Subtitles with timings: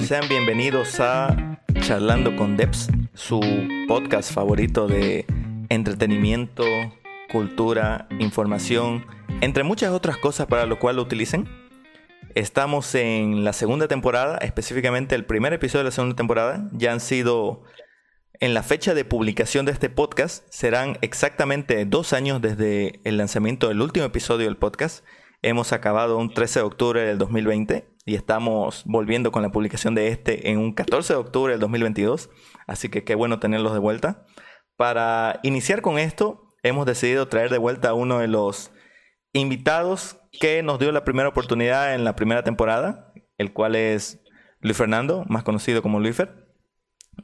[0.00, 3.40] sean bienvenidos a Charlando con Deps, su
[3.88, 5.24] podcast favorito de
[5.68, 6.64] entretenimiento,
[7.32, 9.06] cultura, información,
[9.40, 11.48] entre muchas otras cosas para lo cual lo utilicen.
[12.34, 16.68] Estamos en la segunda temporada, específicamente el primer episodio de la segunda temporada.
[16.72, 17.62] Ya han sido,
[18.38, 23.68] en la fecha de publicación de este podcast, serán exactamente dos años desde el lanzamiento
[23.68, 25.04] del último episodio del podcast.
[25.42, 30.08] Hemos acabado un 13 de octubre del 2020 y estamos volviendo con la publicación de
[30.08, 32.30] este en un 14 de octubre del 2022.
[32.68, 34.24] Así que qué bueno tenerlos de vuelta.
[34.76, 38.70] Para iniciar con esto, hemos decidido traer de vuelta a uno de los
[39.32, 44.22] invitados que nos dio la primera oportunidad en la primera temporada, el cual es
[44.60, 46.46] Luis Fernando, más conocido como Luifer,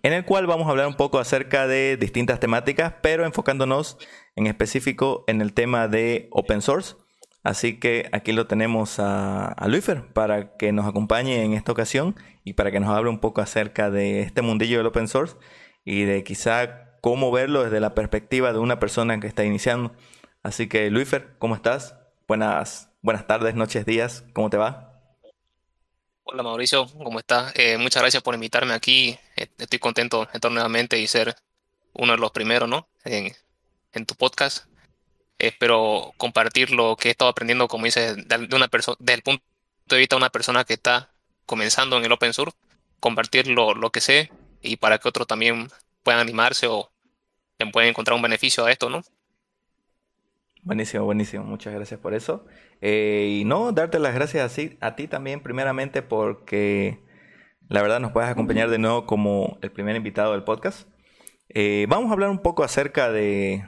[0.03, 3.99] en el cual vamos a hablar un poco acerca de distintas temáticas, pero enfocándonos
[4.35, 6.97] en específico en el tema de open source
[7.43, 12.15] Así que aquí lo tenemos a, a Luifer para que nos acompañe en esta ocasión
[12.45, 15.37] y para que nos hable un poco acerca de este mundillo del open source
[15.85, 19.93] y de quizá cómo verlo desde la perspectiva de una persona que está iniciando.
[20.45, 21.97] Así que Luifer, ¿cómo estás?
[22.29, 24.89] Buenas, buenas tardes, noches, días, ¿cómo te va?
[26.23, 27.53] Hola Mauricio, ¿cómo estás?
[27.57, 29.19] Eh, muchas gracias por invitarme aquí.
[29.35, 31.35] Eh, estoy contento de estar nuevamente y ser
[31.93, 32.87] uno de los primeros, ¿no?
[33.05, 34.72] En tu podcast
[35.39, 39.43] espero compartir lo que he estado aprendiendo, como dices, de una persona, desde el punto
[39.89, 41.11] de vista de una persona que está
[41.47, 42.57] comenzando en el open source,
[43.01, 45.69] compartir lo, lo que sé y para que otros también
[46.03, 46.93] puedan animarse o
[47.71, 49.03] puedan encontrar un beneficio a esto, ¿no?
[50.63, 51.45] Buenísimo, buenísimo.
[51.45, 52.47] Muchas gracias por eso.
[52.81, 57.01] Eh, y no, darte las gracias a, a ti también, primeramente, porque
[57.69, 60.89] la verdad nos puedes acompañar de nuevo como el primer invitado del podcast.
[61.49, 63.65] Eh, vamos a hablar un poco acerca de,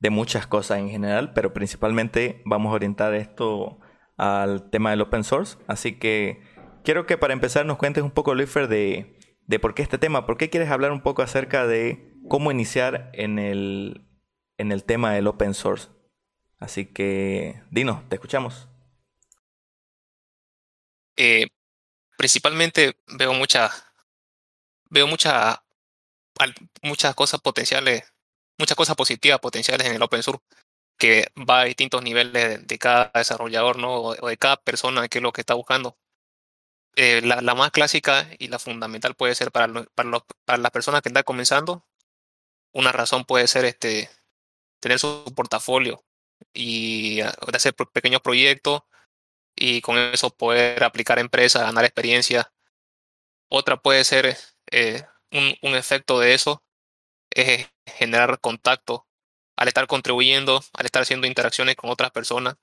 [0.00, 3.78] de muchas cosas en general, pero principalmente vamos a orientar esto
[4.16, 5.58] al tema del open source.
[5.66, 6.42] Así que
[6.84, 10.26] quiero que para empezar nos cuentes un poco, Luifer, de, de por qué este tema,
[10.26, 14.06] por qué quieres hablar un poco acerca de cómo iniciar en el,
[14.58, 15.88] en el tema del open source.
[16.58, 18.68] Así que, Dino, te escuchamos.
[21.16, 21.46] Eh,
[22.16, 23.90] principalmente veo muchas
[24.90, 25.62] veo mucha,
[26.82, 28.12] muchas cosas potenciales
[28.60, 30.44] muchas cosas positivas potenciales en el open source
[30.98, 33.94] que va a distintos niveles de, cada desarrollador ¿no?
[33.94, 35.96] o de cada persona que es lo que está buscando.
[36.96, 41.00] Eh, la, más clásica y la fundamental puede ser para, para, los, para las personas
[41.02, 41.86] que están comenzando.
[42.72, 44.10] Una razón puede ser este,
[44.80, 46.04] tener su portafolio
[46.52, 48.82] y hacer pequeños proyectos
[49.56, 52.52] y con eso poder aplicar a empresas, ganar experiencia.
[53.48, 54.36] Otra puede ser
[54.70, 56.62] eh, un, un efecto de eso
[57.30, 59.06] es generar contacto.
[59.56, 62.56] Al estar contribuyendo, al estar haciendo interacciones con otras personas,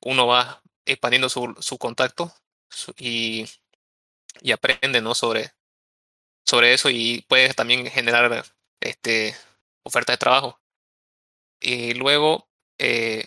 [0.00, 2.32] uno va expandiendo su, su contacto
[2.98, 3.46] y,
[4.40, 5.14] y aprende ¿no?
[5.14, 5.52] sobre,
[6.44, 8.44] sobre eso y puede también generar
[8.80, 9.36] este,
[9.84, 10.60] ofertas de trabajo.
[11.60, 12.48] Y luego,
[12.78, 13.24] eh,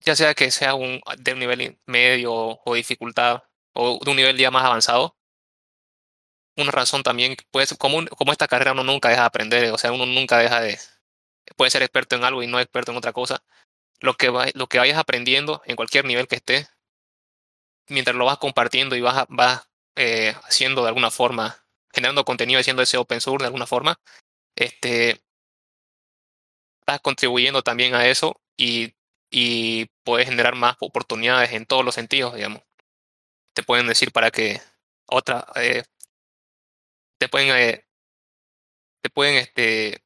[0.00, 4.36] ya sea que sea un, de un nivel medio o dificultad o de un nivel
[4.36, 5.17] ya más avanzado,
[6.58, 9.92] una razón también, pues como, como esta carrera uno nunca deja de aprender, o sea,
[9.92, 10.78] uno nunca deja de,
[11.56, 13.42] puede ser experto en algo y no experto en otra cosa.
[14.00, 16.70] Lo que, lo que vayas aprendiendo en cualquier nivel que estés,
[17.88, 22.82] mientras lo vas compartiendo y vas, vas eh, haciendo de alguna forma, generando contenido, haciendo
[22.82, 24.00] ese open source de alguna forma,
[24.56, 25.20] este,
[26.80, 28.94] estás contribuyendo también a eso y,
[29.30, 32.62] y puedes generar más oportunidades en todos los sentidos, digamos.
[33.54, 34.60] Te pueden decir para que
[35.06, 35.84] otra, eh,
[37.18, 37.84] te pueden, eh,
[39.02, 40.02] te pueden este,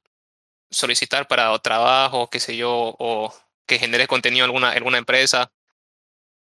[0.70, 3.34] solicitar para trabajo, qué sé yo, o
[3.66, 5.52] que generes contenido en alguna, alguna empresa,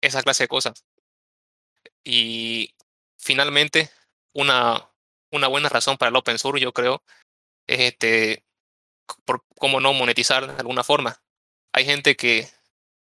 [0.00, 0.84] esa clase de cosas.
[2.04, 2.74] Y
[3.18, 3.90] finalmente,
[4.32, 4.90] una,
[5.30, 7.02] una buena razón para el open source, yo creo,
[7.66, 8.44] es este,
[9.24, 11.22] por cómo no monetizar de alguna forma.
[11.72, 12.48] Hay gente que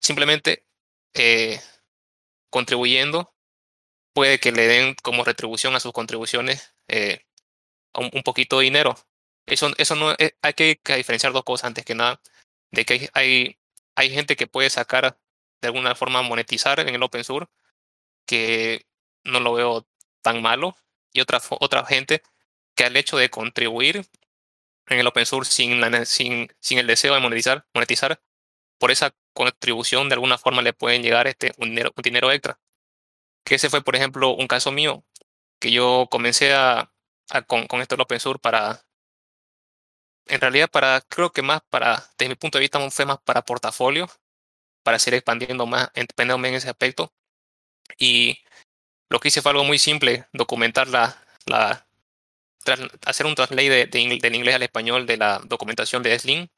[0.00, 0.66] simplemente
[1.14, 1.60] eh,
[2.50, 3.34] contribuyendo
[4.14, 7.24] puede que le den como retribución a sus contribuciones eh,
[7.94, 8.94] un, un poquito de dinero.
[9.46, 12.20] Eso, eso no eh, hay que, diferenciar dos cosas antes que nada,
[12.70, 13.58] de que hay,
[13.96, 15.18] hay gente que puede sacar
[15.60, 17.50] de alguna forma monetizar en el open source,
[18.26, 18.86] que
[19.24, 19.86] no lo veo
[20.22, 20.76] tan malo,
[21.12, 22.22] y otra, otra gente
[22.74, 24.06] que al hecho de contribuir
[24.88, 28.20] en el open source sin, la, sin, sin el deseo de monetizar, monetizar,
[28.78, 32.58] por esa contribución de alguna forma le pueden llegar este, un, dinero, un dinero extra.
[33.44, 35.04] Que ese fue, por ejemplo, un caso mío,
[35.60, 36.91] que yo comencé a,
[37.46, 38.82] con, con esto del open source para,
[40.26, 43.42] en realidad para, creo que más para, desde mi punto de vista, fue más para
[43.44, 44.08] portafolio,
[44.82, 47.12] para seguir expandiendo más, empeñándome en ese aspecto.
[47.98, 48.38] Y
[49.10, 51.86] lo que hice fue algo muy simple, documentar la, la,
[53.06, 56.48] hacer un translate de, del inglés al español de la documentación de Slim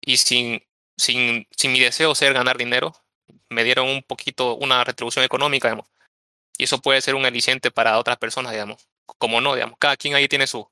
[0.00, 0.62] y sin,
[0.96, 2.94] sin, sin mi deseo ser ganar dinero,
[3.50, 5.88] me dieron un poquito una retribución económica, digamos.
[6.58, 8.88] Y eso puede ser un aliciente para otras personas, digamos.
[9.18, 9.78] Como no, digamos.
[9.78, 10.70] Cada quien ahí tiene su,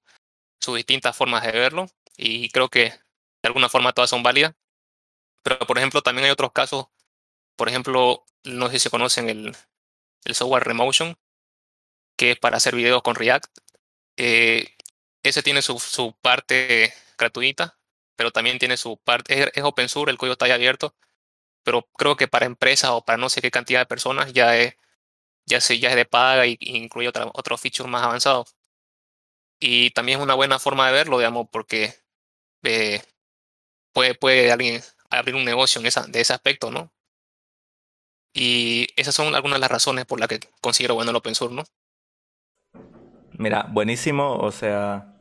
[0.61, 1.87] sus distintas formas de verlo
[2.17, 4.55] y creo que de alguna forma todas son válidas.
[5.43, 6.87] Pero, por ejemplo, también hay otros casos.
[7.57, 9.57] Por ejemplo, no sé si conocen el,
[10.25, 11.17] el software Remotion,
[12.17, 13.47] que es para hacer videos con React.
[14.17, 14.75] Eh,
[15.23, 17.79] ese tiene su, su, parte gratuita,
[18.17, 20.95] pero también tiene su parte, es, open source, el código está abierto,
[21.65, 24.77] pero creo que para empresas o para no sé qué cantidad de personas ya es,
[25.47, 28.57] ya, se, ya es de paga y, incluye otros features más avanzados.
[29.61, 31.95] Y también es una buena forma de verlo, digamos, porque
[32.65, 33.03] eh,
[33.93, 36.93] puede, puede alguien abrir un negocio en esa, de ese aspecto, ¿no?
[38.35, 41.55] Y esas son algunas de las razones por las que considero bueno el open source,
[41.55, 41.65] ¿no?
[43.39, 45.15] Mira, buenísimo, o sea,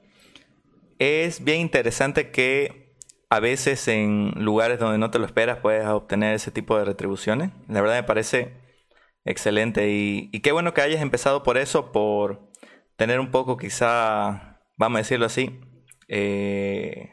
[1.00, 2.96] es bien interesante que
[3.30, 7.52] a veces en lugares donde no te lo esperas puedes obtener ese tipo de retribuciones.
[7.68, 8.54] La verdad me parece
[9.25, 12.50] excelente y, qué bueno que hayas empezado por eso, por
[12.96, 15.62] tener un poco quizá, vamos a decirlo así,
[16.08, 17.12] eh,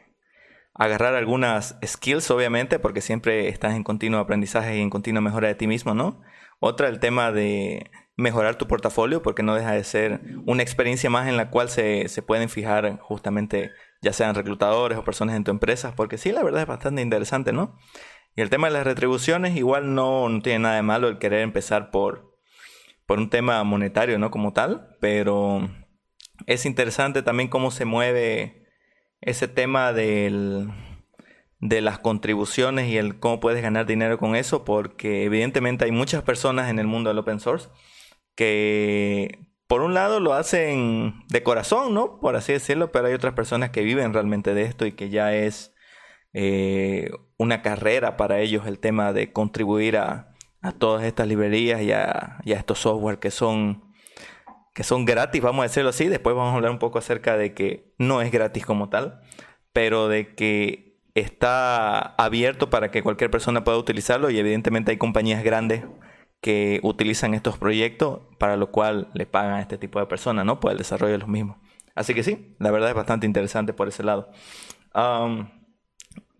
[0.73, 5.55] agarrar algunas skills, obviamente, porque siempre estás en continuo aprendizaje y en continua mejora de
[5.55, 6.21] ti mismo, ¿no?
[6.59, 11.27] Otra, el tema de mejorar tu portafolio, porque no deja de ser una experiencia más
[11.27, 13.71] en la cual se, se pueden fijar justamente
[14.01, 17.53] ya sean reclutadores o personas en tu empresa, porque sí, la verdad es bastante interesante,
[17.53, 17.77] ¿no?
[18.35, 21.41] Y el tema de las retribuciones, igual no, no tiene nada de malo el querer
[21.41, 22.37] empezar por,
[23.05, 24.31] por un tema monetario, ¿no?
[24.31, 25.69] Como tal, pero
[26.47, 28.67] es interesante también cómo se mueve
[29.19, 30.69] ese tema del,
[31.59, 36.23] de las contribuciones y el cómo puedes ganar dinero con eso, porque evidentemente hay muchas
[36.23, 37.69] personas en el mundo del open source
[38.35, 42.19] que por un lado lo hacen de corazón, ¿no?
[42.19, 45.33] Por así decirlo, pero hay otras personas que viven realmente de esto y que ya
[45.33, 45.73] es
[46.33, 50.27] eh, una carrera para ellos el tema de contribuir a,
[50.77, 53.91] todas estas librerías y a, a estos software que son
[54.73, 56.07] que son gratis, vamos a decirlo así.
[56.07, 59.21] Después vamos a hablar un poco acerca de que no es gratis como tal,
[59.73, 65.43] pero de que está abierto para que cualquier persona pueda utilizarlo y evidentemente hay compañías
[65.43, 65.83] grandes
[66.41, 70.59] que utilizan estos proyectos para lo cual le pagan a este tipo de personas, ¿no?
[70.59, 71.57] Por el desarrollo de los mismos.
[71.93, 74.31] Así que sí, la verdad es bastante interesante por ese lado.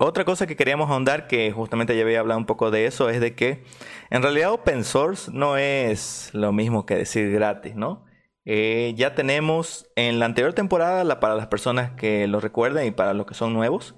[0.06, 3.22] Otra cosa que queríamos ahondar, que justamente ya había hablado un poco de eso, es
[3.22, 3.64] de que
[4.10, 8.06] en realidad open source no es lo mismo que decir gratis, ¿no?
[8.44, 13.14] Eh, ya tenemos en la anterior temporada, para las personas que lo recuerden y para
[13.14, 13.96] los que son nuevos,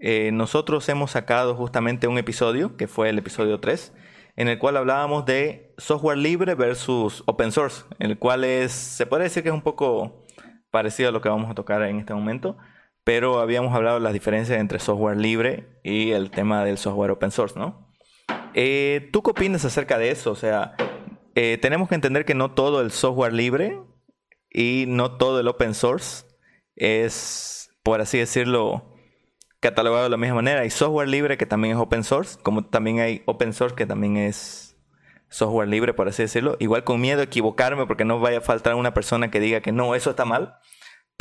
[0.00, 3.94] eh, nosotros hemos sacado justamente un episodio, que fue el episodio 3,
[4.36, 9.24] en el cual hablábamos de software libre versus open source, el cual es, se puede
[9.24, 10.26] decir que es un poco
[10.70, 12.56] parecido a lo que vamos a tocar en este momento,
[13.04, 17.30] pero habíamos hablado de las diferencias entre software libre y el tema del software open
[17.30, 17.92] source, ¿no?
[18.54, 20.30] Eh, ¿Tú qué opinas acerca de eso?
[20.30, 20.74] O sea,
[21.34, 23.80] eh, tenemos que entender que no todo el software libre
[24.50, 26.26] y no todo el open source
[26.76, 28.92] es, por así decirlo,
[29.60, 30.60] catalogado de la misma manera.
[30.60, 34.16] Hay software libre que también es open source, como también hay open source que también
[34.16, 34.76] es
[35.28, 36.56] software libre, por así decirlo.
[36.60, 39.72] Igual con miedo a equivocarme porque no vaya a faltar una persona que diga que
[39.72, 40.56] no, eso está mal.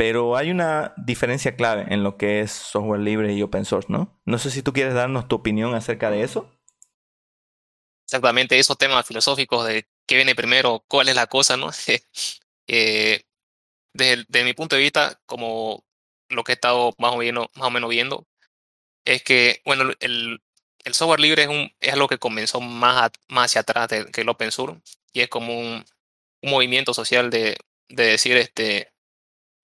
[0.01, 4.19] Pero hay una diferencia clave en lo que es software libre y open source, ¿no?
[4.25, 6.51] No sé si tú quieres darnos tu opinión acerca de eso.
[8.07, 11.69] Exactamente, esos temas filosóficos de qué viene primero, cuál es la cosa, ¿no?
[12.67, 13.25] eh,
[13.93, 15.85] desde, mi punto de vista, como
[16.29, 17.49] lo que he estado más o menos,
[17.87, 18.25] viendo,
[19.05, 20.41] es que, bueno, el,
[20.93, 24.81] software libre es, un, algo que comenzó más, más hacia atrás que el open source
[25.13, 25.85] y es como un,
[26.41, 27.55] movimiento social de,
[27.87, 28.91] decir, este,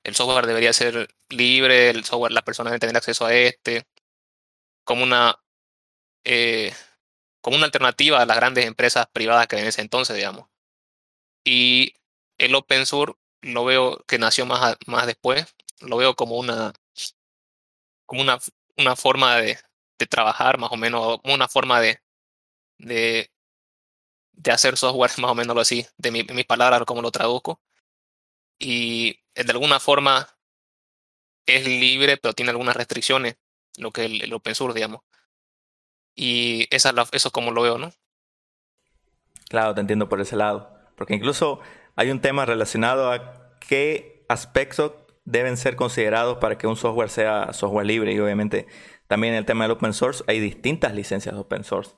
[0.08, 3.86] el software debería ser libre, el software, las personas deben tener acceso a este,
[4.86, 5.38] como una,
[6.24, 6.74] eh,
[7.42, 10.48] como una alternativa a las grandes empresas privadas que en ese entonces, digamos.
[11.44, 11.96] Y
[12.38, 16.74] el open source lo veo que nació más, más después, lo veo como una,
[18.06, 18.40] como una,
[18.78, 19.58] una forma de,
[20.00, 22.00] de trabajar, más o menos, como una forma de,
[22.80, 23.32] de,
[24.32, 27.62] de hacer software, más o menos así, de mis palabras, como lo traduzco.
[28.60, 30.28] Y de alguna forma
[31.46, 33.38] es libre, pero tiene algunas restricciones,
[33.78, 35.02] lo que el, el open source, digamos.
[36.16, 37.94] Y esa, eso es como lo veo, ¿no?
[39.50, 40.76] Claro, te entiendo por ese lado.
[40.96, 41.60] Porque incluso
[41.96, 44.94] hay un tema relacionado a qué aspectos
[45.26, 48.14] deben ser considerados para que un software sea software libre.
[48.14, 48.68] Y obviamente
[49.08, 51.96] también el tema del open source hay distintas licencias open source.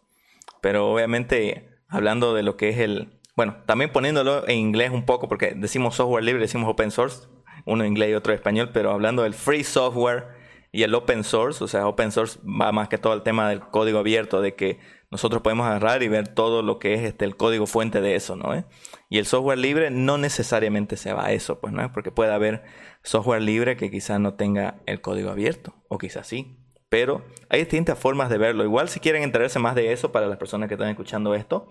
[0.62, 5.30] Pero obviamente hablando de lo que es el, bueno, también poniéndolo en inglés un poco,
[5.30, 7.30] porque decimos software libre, decimos open source,
[7.64, 10.28] uno en inglés y otro en español, pero hablando del free software
[10.74, 13.62] y el open source, o sea, open source va más que todo el tema del
[13.62, 17.38] código abierto, de que nosotros podemos agarrar y ver todo lo que es este, el
[17.38, 18.62] código fuente de eso, ¿no?
[19.08, 21.94] Y el software libre no necesariamente se va a eso, pues, ¿no?
[21.94, 22.66] Porque puede haber
[23.04, 26.58] software libre que quizás no tenga el código abierto, o quizás sí.
[26.90, 28.64] Pero hay distintas formas de verlo.
[28.64, 31.68] Igual si quieren enterarse más de eso para las personas que están escuchando esto,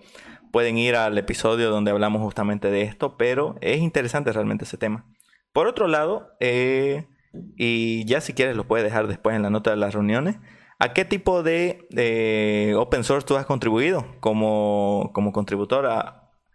[0.51, 5.05] pueden ir al episodio donde hablamos justamente de esto, pero es interesante realmente ese tema.
[5.53, 7.07] Por otro lado, eh,
[7.57, 10.37] y ya si quieres lo puedes dejar después en la nota de las reuniones,
[10.79, 15.87] ¿a qué tipo de, open source tú has contribuido como, como contributor?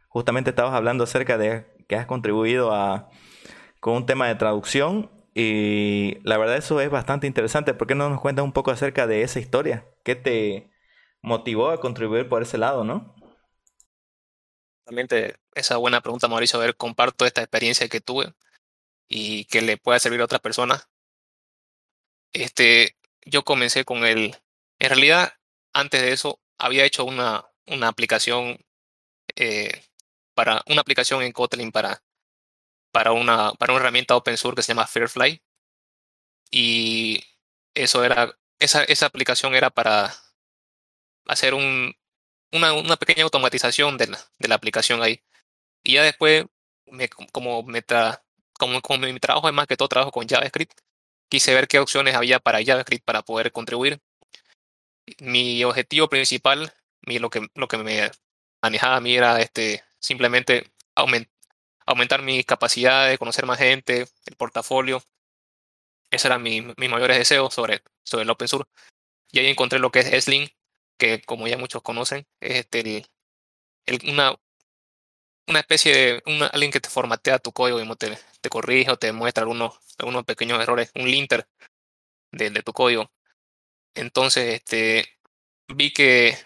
[0.08, 3.10] justamente estabas hablando acerca de que has contribuido a,
[3.80, 7.74] con un tema de traducción y la verdad eso es bastante interesante.
[7.74, 9.86] ¿Por qué no nos cuentas un poco acerca de esa historia?
[10.04, 10.70] ¿Qué te
[11.20, 13.14] motivó a contribuir por ese lado, no?
[14.84, 15.08] También
[15.54, 16.58] esa buena pregunta, Mauricio.
[16.58, 18.34] A ver, comparto esta experiencia que tuve
[19.08, 20.88] y que le pueda servir a otras personas.
[22.32, 24.36] Este, yo comencé con el.
[24.78, 25.34] En realidad,
[25.72, 28.58] antes de eso, había hecho una, una aplicación
[29.36, 29.82] eh,
[30.34, 32.02] para una aplicación en Kotlin para,
[32.92, 35.42] para, una, para una herramienta open source que se llama Fairfly.
[36.50, 37.24] Y
[37.74, 40.14] eso era, esa, esa aplicación era para
[41.26, 41.94] hacer un,
[42.52, 45.22] una, pequeña automatización de la, aplicación ahí.
[45.82, 46.46] Y ya después,
[46.86, 47.82] me, como, me
[48.58, 50.78] como, como mi trabajo es más que todo trabajo con JavaScript,
[51.28, 54.00] quise ver qué opciones había para JavaScript para poder contribuir.
[55.20, 56.72] Mi objetivo principal,
[57.02, 58.10] mi, lo, que, lo que me
[58.62, 60.72] manejaba a mí era este, simplemente
[61.86, 65.02] aumentar mi capacidad de conocer más gente, el portafolio.
[66.10, 68.70] Esos eran mis mayores deseos sobre, sobre el open source.
[69.32, 70.48] Y ahí encontré lo que es Sling,
[70.98, 73.04] que como ya muchos conocen, es este,
[73.86, 74.36] el, una,
[75.46, 76.22] una especie de
[76.52, 80.60] alguien que te formatea tu código te, te corrige o te muestra algunos, algunos pequeños
[80.62, 81.48] errores, un linter
[82.32, 83.10] de, tu código.
[83.94, 85.06] Entonces, este,
[85.68, 86.36] vi que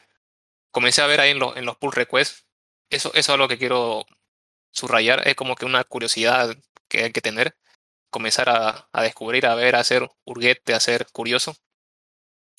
[0.71, 2.47] comencé a ver ahí en, los en los pull requests.
[2.91, 4.07] Eso, eso es algo que quiero
[4.73, 5.27] subrayar.
[5.29, 6.57] Es como que una curiosidad
[6.89, 7.57] que hay que tener.
[8.11, 11.57] Comenzar a, a descubrir, a ver, a hacer urguete, a ser curioso.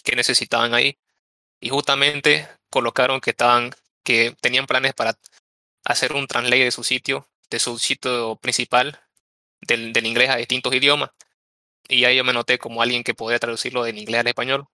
[0.03, 0.99] ¿Qué necesitaban ahí?
[1.59, 3.71] Y justamente colocaron que estaban,
[4.03, 5.17] que tenían planes para
[5.83, 8.99] hacer un translate de su sitio, de su sitio principal,
[9.61, 11.11] del, del inglés a distintos idiomas.
[11.87, 14.67] Y ahí yo me noté como alguien que podía traducirlo del inglés al español.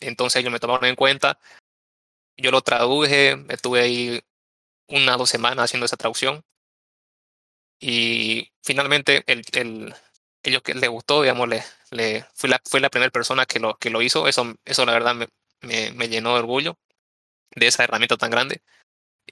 [0.00, 1.38] Entonces ellos me tomaron en cuenta.
[2.36, 4.22] Yo lo traduje, estuve ahí
[4.88, 6.44] una o dos semanas haciendo esa traducción.
[7.80, 9.94] Y finalmente el, el,
[10.42, 13.76] ellos que les gustó, digamos, le, le, fue, la, fue la primera persona que lo,
[13.78, 14.28] que lo hizo.
[14.28, 15.28] Eso, eso la verdad me,
[15.64, 16.78] me, me llenó de orgullo
[17.54, 18.62] de esa herramienta tan grande.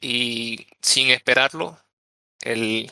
[0.01, 1.79] Y sin esperarlo,
[2.41, 2.91] el,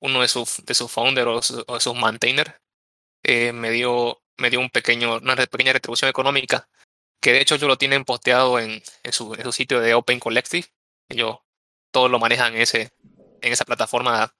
[0.00, 2.52] uno de sus, de sus founders o, sus maintainers
[3.22, 6.68] eh, me, dio, me dio un pequeño, una pequeña retribución económica,
[7.20, 10.20] que de hecho ellos lo tienen posteado en, en, su, en su sitio de Open
[10.20, 10.68] Collective.
[11.08, 11.38] Ellos
[11.90, 12.92] todos lo manejan en, ese,
[13.40, 14.34] en esa plataforma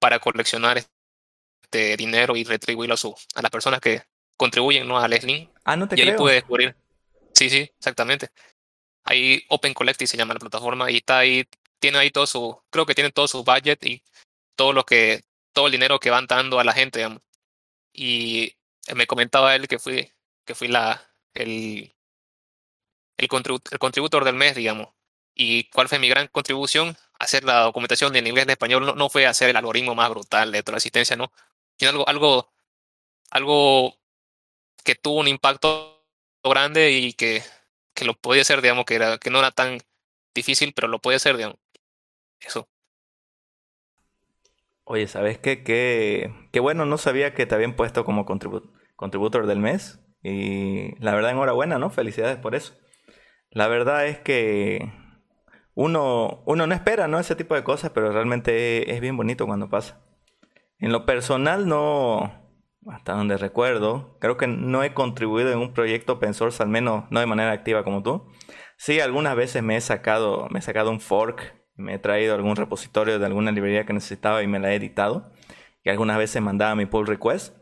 [0.00, 4.02] para coleccionar este dinero y retribuirlo a, su, a las personas que
[4.36, 4.98] contribuyen ¿no?
[4.98, 5.50] a Leslie.
[5.64, 6.12] Ah, no te y creo.
[6.12, 6.76] ahí pude descubrir.
[7.38, 8.30] Sí, sí, exactamente.
[9.04, 12.84] Ahí Open Collective se llama la plataforma y está ahí, tiene ahí todo su, creo
[12.86, 14.02] que tiene todo su budget y
[14.56, 16.98] todo lo que, todo el dinero que van dando a la gente.
[17.00, 17.22] Digamos.
[17.92, 18.56] Y
[18.94, 20.12] me comentaba él que fui,
[20.44, 21.00] que fui la,
[21.34, 21.94] el,
[23.18, 24.88] el, contribu el contributor del mes, digamos.
[25.34, 26.96] ¿Y cuál fue mi gran contribución?
[27.20, 30.52] Hacer la documentación en inglés en español no, no fue hacer el algoritmo más brutal
[30.52, 31.32] de toda la asistencia, no.
[31.78, 32.52] Sino algo, algo,
[33.30, 33.96] algo
[34.84, 35.97] que tuvo un impacto
[36.48, 37.42] grande y que,
[37.94, 39.78] que lo podía hacer, digamos, que, era, que no era tan
[40.34, 41.58] difícil, pero lo podía hacer, digamos.
[42.40, 42.68] Eso.
[44.84, 45.62] Oye, ¿sabes qué?
[45.62, 50.00] Qué, bueno, no sabía que te habían puesto como contribu contributor del mes.
[50.22, 51.90] Y la verdad, enhorabuena, ¿no?
[51.90, 52.74] Felicidades por eso.
[53.50, 54.92] La verdad es que
[55.74, 57.20] uno, uno no espera, ¿no?
[57.20, 60.00] Ese tipo de cosas, pero realmente es bien bonito cuando pasa.
[60.78, 62.47] En lo personal, no,
[62.90, 67.04] hasta donde recuerdo, creo que no he contribuido en un proyecto open source, al menos
[67.10, 68.26] no de manera activa como tú.
[68.76, 72.56] Sí, algunas veces me he sacado, me he sacado un fork, me he traído algún
[72.56, 75.32] repositorio de alguna librería que necesitaba y me la he editado.
[75.84, 77.56] Y algunas veces mandaba mi pull request.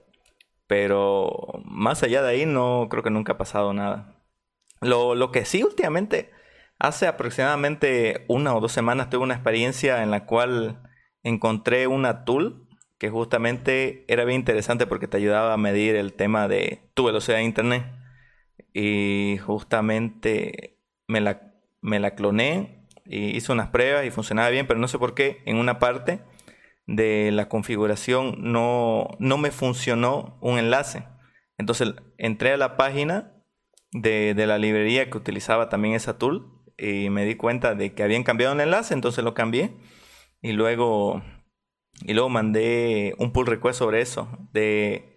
[0.66, 4.24] Pero más allá de ahí no creo que nunca ha pasado nada.
[4.80, 6.32] Lo, lo que sí últimamente,
[6.78, 10.82] hace aproximadamente una o dos semanas tuve una experiencia en la cual
[11.22, 12.65] encontré una tool
[12.98, 17.38] que justamente era bien interesante porque te ayudaba a medir el tema de tu velocidad
[17.38, 17.84] de internet.
[18.72, 24.80] Y justamente me la, me la cloné y hice unas pruebas y funcionaba bien, pero
[24.80, 26.20] no sé por qué en una parte
[26.86, 31.04] de la configuración no, no me funcionó un enlace.
[31.58, 33.32] Entonces entré a la página
[33.92, 38.02] de, de, la librería que utilizaba también esa tool y me di cuenta de que
[38.02, 39.72] habían cambiado el enlace, entonces lo cambié
[40.42, 41.22] y luego,
[42.04, 45.16] y luego mandé un pull request sobre eso de,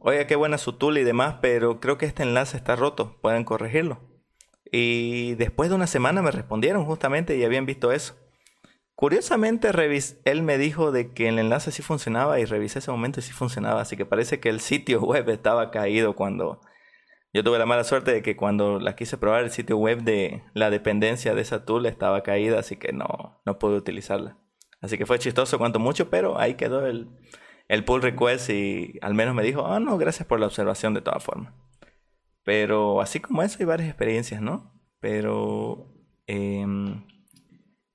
[0.00, 3.44] oiga, qué buena su tool y demás, pero creo que este enlace está roto, pueden
[3.44, 4.00] corregirlo.
[4.70, 8.16] Y después de una semana me respondieron justamente y habían visto eso.
[8.94, 9.70] Curiosamente,
[10.24, 13.32] él me dijo de que el enlace sí funcionaba y revisé ese momento y sí
[13.32, 13.80] funcionaba.
[13.80, 16.60] Así que parece que el sitio web estaba caído cuando...
[17.34, 20.42] Yo tuve la mala suerte de que cuando la quise probar el sitio web de
[20.52, 24.36] la dependencia de esa tool estaba caída, así que no, no pude utilizarla.
[24.82, 27.08] Así que fue chistoso cuanto mucho, pero ahí quedó el,
[27.68, 31.00] el pull request y al menos me dijo, ah, no, gracias por la observación de
[31.00, 31.54] todas formas.
[32.44, 34.78] Pero así como eso hay varias experiencias, ¿no?
[35.00, 35.88] Pero...
[36.26, 36.66] Eh,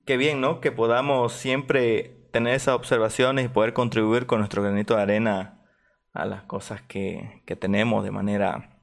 [0.08, 0.62] qué bien, ¿no?
[0.62, 5.66] Que podamos siempre tener esas observaciones y poder contribuir con nuestro granito de arena
[6.14, 8.80] a las cosas que, tenemos de manera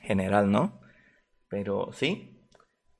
[0.00, 0.80] general, ¿no?
[1.48, 2.33] Pero sí.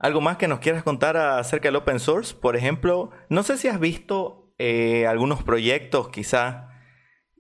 [0.04, 2.34] ¿Algo más que nos quieras contar acerca del open source?
[2.34, 6.68] Por ejemplo, no sé si has visto eh, algunos proyectos quizá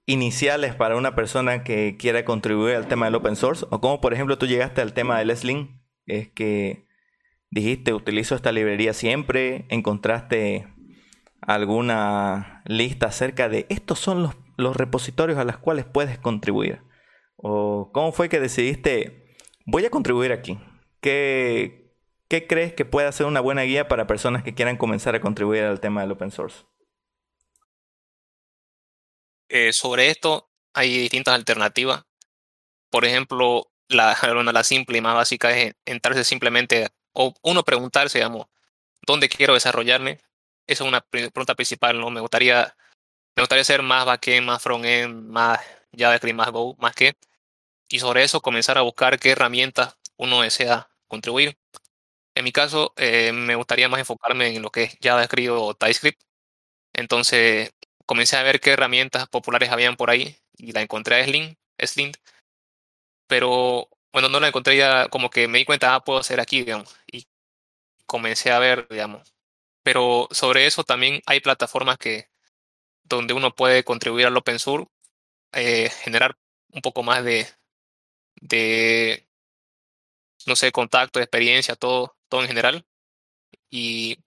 [0.06, 4.14] iniciales para una persona que quiera contribuir al tema del open source, o como por
[4.14, 6.86] ejemplo tú llegaste al tema del Sling, es que
[7.50, 10.66] dijiste, utilizo esta librería siempre, encontraste
[11.42, 16.80] alguna lista acerca de estos son los, los repositorios a los cuales puedes contribuir.
[17.36, 20.58] ¿O cómo fue que decidiste, voy a contribuir aquí?
[21.02, 21.83] ¿Qué,
[22.34, 25.62] ¿Qué crees que puede ser una buena guía para personas que quieran comenzar a contribuir
[25.62, 26.64] al tema del open source?
[29.48, 32.02] Eh, sobre esto hay distintas alternativas.
[32.90, 34.18] Por ejemplo, la,
[34.52, 38.48] la simple y más básica es entrarse simplemente o uno preguntarse, digamos,
[39.06, 40.18] ¿dónde quiero desarrollarme?
[40.66, 42.10] Esa es una pregunta principal, ¿no?
[42.10, 42.74] Me gustaría,
[43.36, 45.60] me gustaría ser más backend, más frontend, más
[45.96, 47.14] JavaScript, más Go, más que.
[47.88, 51.56] Y sobre eso comenzar a buscar qué herramientas uno desea contribuir.
[52.34, 56.20] En mi caso, eh, me gustaría más enfocarme en lo que es JavaScript o TypeScript.
[56.94, 57.72] Entonces,
[58.06, 62.12] comencé a ver qué herramientas populares habían por ahí y la encontré a Sling, Sling
[63.26, 66.60] pero bueno, no la encontré ya, como que me di cuenta, ah, puedo hacer aquí,
[66.62, 67.26] digamos, y
[68.06, 69.34] comencé a ver, digamos.
[69.84, 72.28] Pero sobre eso también hay plataformas que
[73.04, 74.88] donde uno puede contribuir al open source,
[75.52, 76.36] eh, generar
[76.72, 77.48] un poco más de,
[78.40, 79.26] de,
[80.46, 82.86] no sé, contacto, experiencia, todo, en general,
[83.70, 84.18] y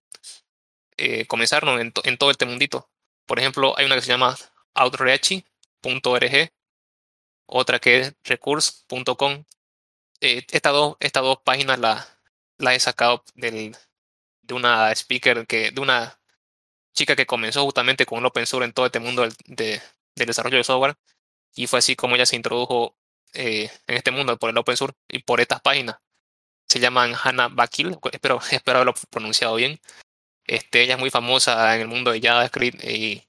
[0.97, 2.89] eh, comenzar en, todo este mundito.
[3.25, 4.37] Por ejemplo, hay una que se llama
[4.73, 6.51] outreachy.org,
[7.45, 9.45] otra que es recurse.com,
[10.21, 12.17] eh, estas, dos, estas dos páginas las
[12.57, 13.75] la he sacado del,
[14.41, 16.19] de una speaker, que, de una
[16.93, 19.81] chica que comenzó justamente con el open source en todo este mundo del, de,
[20.15, 20.97] del desarrollo de software.
[21.55, 22.97] Y fue así como ella se introdujo
[23.33, 25.97] eh, en este mundo por el open source y por estas páginas.
[26.67, 29.79] Se llaman Hannah Bakil, espero, espero haberlo pronunciado bien.
[30.45, 33.27] Este, ella es muy famosa en el mundo de JavaScript y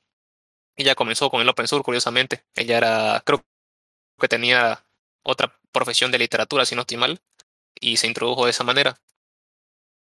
[0.76, 2.44] ella comenzó con el open source, curiosamente.
[2.54, 3.44] Ella era, creo
[4.18, 4.84] que tenía
[5.24, 6.84] otra profesión de literatura, si no
[7.80, 9.00] y se introdujo de esa manera.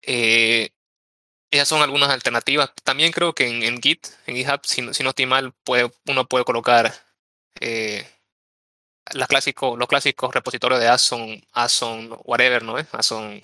[0.03, 0.71] Eh,
[1.64, 2.73] son algunas alternativas.
[2.85, 6.93] También creo que en, Git, en GitHub, si, no estoy mal, puede, uno puede colocar
[7.61, 8.07] eh,
[9.12, 12.77] las clásicos, los clásicos repositorios de Asom, Asom, whatever, ¿no?
[12.92, 13.40] Asom.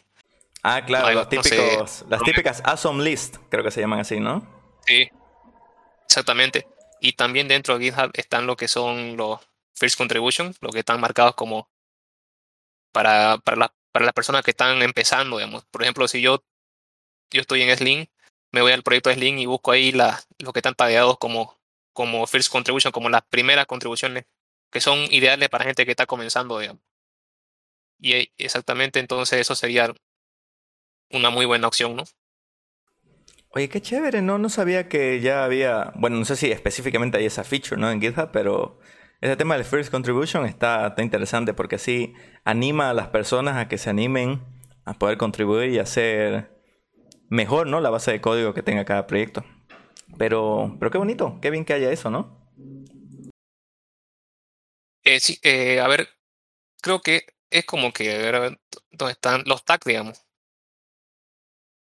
[0.63, 4.47] Ah, claro, los típicos, las típicas Asom list, creo que se llaman así, ¿no?
[4.87, 5.09] Sí,
[6.07, 6.67] exactamente.
[7.01, 9.41] Y también dentro de GitHub están lo que son los
[9.75, 11.69] First Contribution, lo que están marcados como
[12.93, 15.65] para, para, para las personas que están empezando, digamos.
[15.67, 16.43] Por ejemplo, si yo,
[17.31, 18.07] yo estoy en Sling,
[18.53, 21.59] me voy al proyecto de Sling y busco ahí la, lo que están tagueados como,
[21.93, 24.25] como First Contribution, como las primeras contribuciones
[24.75, 26.83] que son ideales para gente que está comenzando, digamos.
[28.01, 29.95] Y exactamente entonces eso sería
[31.13, 32.03] una muy buena opción, ¿no?
[33.51, 34.37] Oye, qué chévere, ¿no?
[34.37, 37.89] No sabía que ya había, bueno, no sé si específicamente hay esa feature, ¿no?
[37.89, 38.81] En GitHub, pero
[39.21, 43.79] ese tema del First Contribution está, interesante porque así anima a las personas a que
[43.79, 44.43] se animen
[44.85, 46.51] a poder contribuir y hacer
[47.29, 47.81] mejor, ¿no?
[47.81, 49.45] La base de código que tenga cada proyecto.
[50.19, 52.44] Pero, pero qué bonito, qué bien que haya eso, ¿no?
[55.05, 56.09] Eh, sí, eh, a ver,
[56.81, 60.25] creo que es como que, a ver, ¿dónde están los tags, digamos?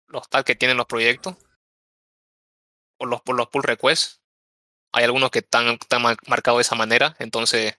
[0.07, 1.37] Los tags que tienen los proyectos.
[2.99, 4.21] O los, por los pull requests
[4.93, 7.79] hay algunos que están, están marcados de esa manera, entonces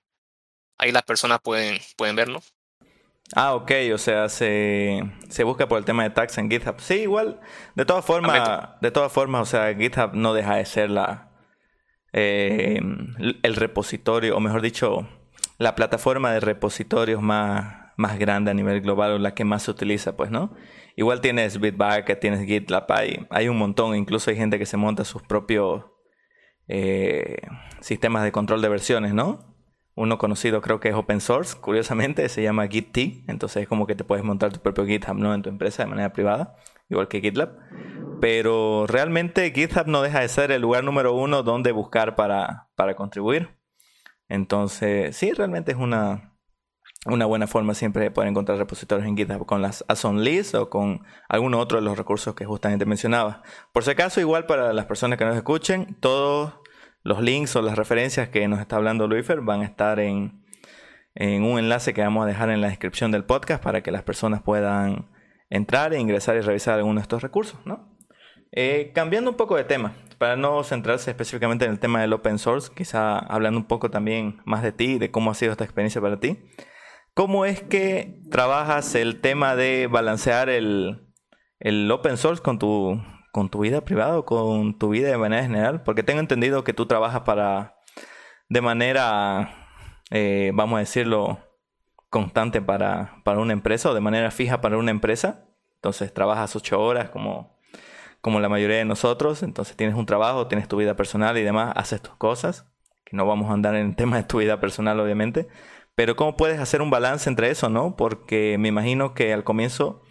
[0.78, 2.41] ahí las personas pueden, pueden verlo.
[3.36, 6.80] Ah, ok, o sea, se, se busca por el tema de tags en GitHub.
[6.80, 7.39] Sí, igual,
[7.76, 11.32] de todas formas, de todas formas, o sea, GitHub no deja de ser la
[12.13, 12.80] eh,
[13.44, 15.08] el repositorio, o mejor dicho,
[15.62, 19.69] la plataforma de repositorios más, más grande a nivel global o la que más se
[19.69, 20.56] utiliza, pues, ¿no?
[20.95, 25.06] Igual tienes Bitbucket, tienes GitLab, hay, hay un montón, incluso hay gente que se monta
[25.06, 25.86] sus propios
[26.67, 27.38] eh,
[27.80, 29.56] sistemas de control de versiones, ¿no?
[29.93, 33.93] Uno conocido creo que es open source, curiosamente, se llama GitT, entonces es como que
[33.93, 35.36] te puedes montar tu propio GitHub ¿no?
[35.36, 36.56] en tu empresa de manera privada,
[36.89, 37.56] igual que GitLab.
[38.19, 42.95] Pero realmente GitHub no deja de ser el lugar número uno donde buscar para, para
[42.95, 43.61] contribuir.
[44.32, 46.38] Entonces, sí, realmente es una,
[47.06, 50.70] una buena forma siempre de poder encontrar repositorios en GitHub con las Ason List o
[50.70, 53.44] con alguno otro de los recursos que justamente mencionaba.
[53.74, 56.54] Por si acaso, igual para las personas que nos escuchen, todos
[57.04, 60.46] los links o las referencias que nos está hablando Luifer van a estar en,
[61.13, 64.04] en un enlace que vamos a dejar en la descripción del podcast para que las
[64.04, 65.10] personas puedan
[65.50, 67.98] entrar e ingresar y revisar algunos de estos recursos, ¿no?
[68.53, 72.37] Eh, cambiando un poco de tema, para no centrarse específicamente en el tema del open
[72.37, 75.99] source, quizá hablando un poco también más de ti, de cómo ha sido esta experiencia
[75.99, 76.37] para ti.
[77.15, 81.07] ¿Cómo es que trabajas el tema de balancear el,
[81.59, 85.41] el open source con tu, con tu vida privada o con tu vida de manera
[85.41, 85.81] general?
[85.83, 87.79] Porque tengo entendido que tú trabajas para,
[88.47, 89.55] de manera,
[90.11, 91.39] eh, vamos a decirlo,
[92.09, 95.47] constante para, para una empresa o de manera fija para una empresa.
[95.77, 97.59] Entonces trabajas ocho horas como,
[98.21, 99.43] como la mayoría de nosotros.
[99.43, 102.67] Entonces tienes un trabajo, tienes tu vida personal y demás, haces tus cosas.
[103.03, 105.47] Que no vamos a andar en el tema de tu vida personal, obviamente.
[105.95, 107.95] Pero ¿cómo puedes hacer un balance entre eso, no?
[107.95, 110.01] Porque me imagino que al comienzo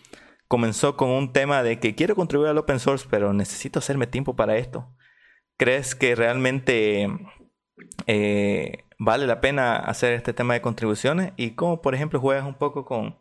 [0.49, 4.37] comenzó con un tema de que quiero contribuir al open source, pero necesito hacerme tiempo
[4.37, 4.92] para esto.
[5.57, 7.09] ¿Crees que realmente
[8.07, 11.33] eh, vale la pena hacer este tema de contribuciones?
[11.37, 13.18] ¿Y cómo, por ejemplo, juegas un poco con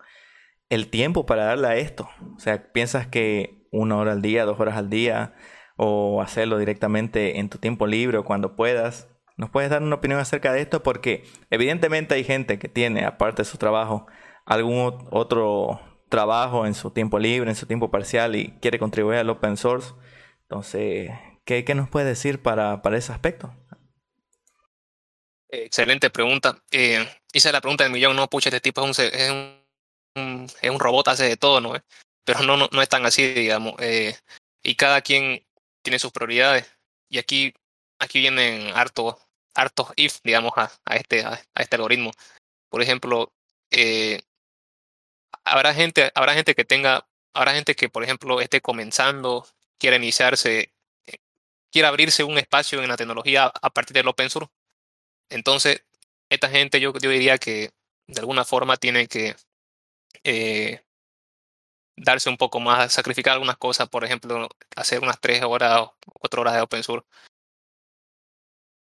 [0.70, 2.10] el tiempo para darle a esto?
[2.36, 5.36] O sea, ¿piensas que una hora al día, dos horas al día,
[5.78, 9.08] o hacerlo directamente en tu tiempo libre o cuando puedas?
[9.38, 10.84] ¿Nos puedes dar una opinión acerca de esto?
[10.84, 14.06] Porque evidentemente hay gente que tiene, aparte de su trabajo,
[14.46, 15.80] algún otro
[16.10, 19.94] trabajo en su tiempo libre, en su tiempo parcial y quiere contribuir al open source.
[20.42, 21.12] Entonces,
[21.46, 23.54] ¿qué, qué nos puede decir para, para ese aspecto?
[25.50, 26.62] Excelente pregunta.
[26.72, 29.00] Eh, hice la pregunta del millón, no, pucha, este tipo es
[29.32, 29.59] un,
[30.16, 31.74] es un robot, hace de todo, ¿no?
[32.26, 33.76] Pero no, no, no es tan así, digamos.
[33.80, 34.16] Eh,
[34.64, 35.46] y cada quien
[35.82, 36.66] tiene sus prioridades.
[37.10, 37.54] Y aquí,
[38.00, 39.16] aquí vienen hartos,
[39.56, 42.12] hartos if, digamos, a, a este, a, este algoritmo.
[42.70, 43.34] Por ejemplo,
[43.72, 44.22] eh,
[45.44, 49.48] habrá gente, habrá gente que tenga, habrá gente que, por ejemplo, esté comenzando,
[49.80, 50.74] quiera iniciarse,
[51.08, 51.18] eh,
[51.72, 54.52] quiera abrirse un espacio en la tecnología a partir del open source.
[55.30, 55.84] Entonces,
[56.30, 57.72] esta gente yo, yo diría que
[58.08, 59.36] de alguna forma tiene que
[60.30, 60.86] eh,
[61.98, 66.42] darse un poco más, sacrificar algunas cosas, por ejemplo, hacer unas tres horas o cuatro
[66.42, 67.08] horas de open source.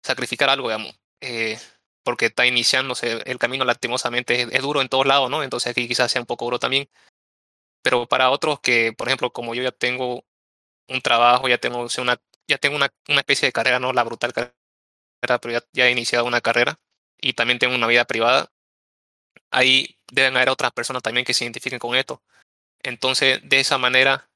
[0.02, 0.98] Sacrificar algo, digamos.
[1.20, 1.58] Eh,
[2.04, 5.42] porque está iniciándose el camino lastimosamente, es, es, duro en todos lados, ¿no?
[5.42, 6.88] Entonces aquí quizás sea un poco duro también.
[7.82, 10.24] Pero para otros que, por ejemplo, como yo ya tengo
[10.88, 14.32] un trabajo, ya tengo una, ya tengo una, una especie de carrera, no la brutal
[14.32, 14.54] carrera,
[15.40, 16.80] pero ya, ya he iniciado una carrera
[17.20, 18.52] y también tengo una vida privada,
[19.50, 22.22] ahí deben haber otras personas también que se identifiquen con esto.
[22.82, 24.28] Entonces, de esa manera,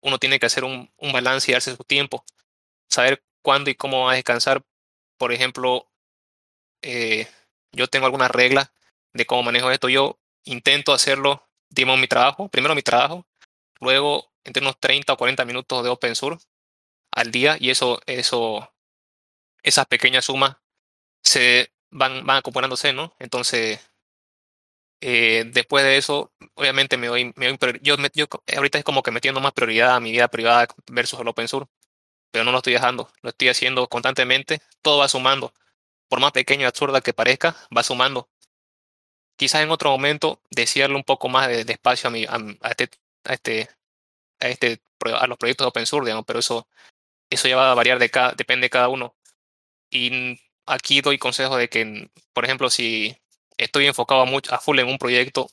[0.00, 2.24] uno tiene que hacer un, balance y darse su tiempo,
[2.88, 4.64] saber cuándo y cómo va a descansar.
[5.18, 5.88] Por ejemplo,
[6.82, 7.28] eh,
[7.72, 8.70] yo tengo algunas reglas
[9.12, 9.88] de cómo manejo esto.
[9.88, 13.26] Yo intento hacerlo, digamos, mi trabajo, primero mi trabajo,
[13.80, 16.46] luego entre unos 30 o 40 minutos de open source
[17.12, 18.72] al día y eso, eso,
[19.62, 20.56] esas pequeñas sumas
[21.24, 23.14] se van, van acumulándose, ¿no?
[23.18, 23.80] Entonces,
[25.00, 29.02] eh, después de eso, obviamente me doy, me doy yo, me, yo ahorita es como
[29.02, 31.70] que metiendo más prioridad a mi vida privada versus el open source,
[32.30, 35.52] pero no lo estoy dejando, lo estoy haciendo constantemente, todo va sumando
[36.08, 38.28] por más pequeño y absurda que parezca, va sumando.
[39.36, 42.38] Quizás en otro momento decirle un poco más de, de a, mi, a,
[42.70, 42.90] este,
[43.24, 43.68] a, este,
[44.40, 44.80] a, este,
[45.14, 46.66] a los proyectos de open source, digamos, pero eso,
[47.30, 49.14] eso ya va a variar, de cada, depende de cada uno.
[49.90, 53.16] Y aquí doy consejo de que, por ejemplo, si
[53.58, 55.48] estoy enfocado a, mucho, a full en un proyecto,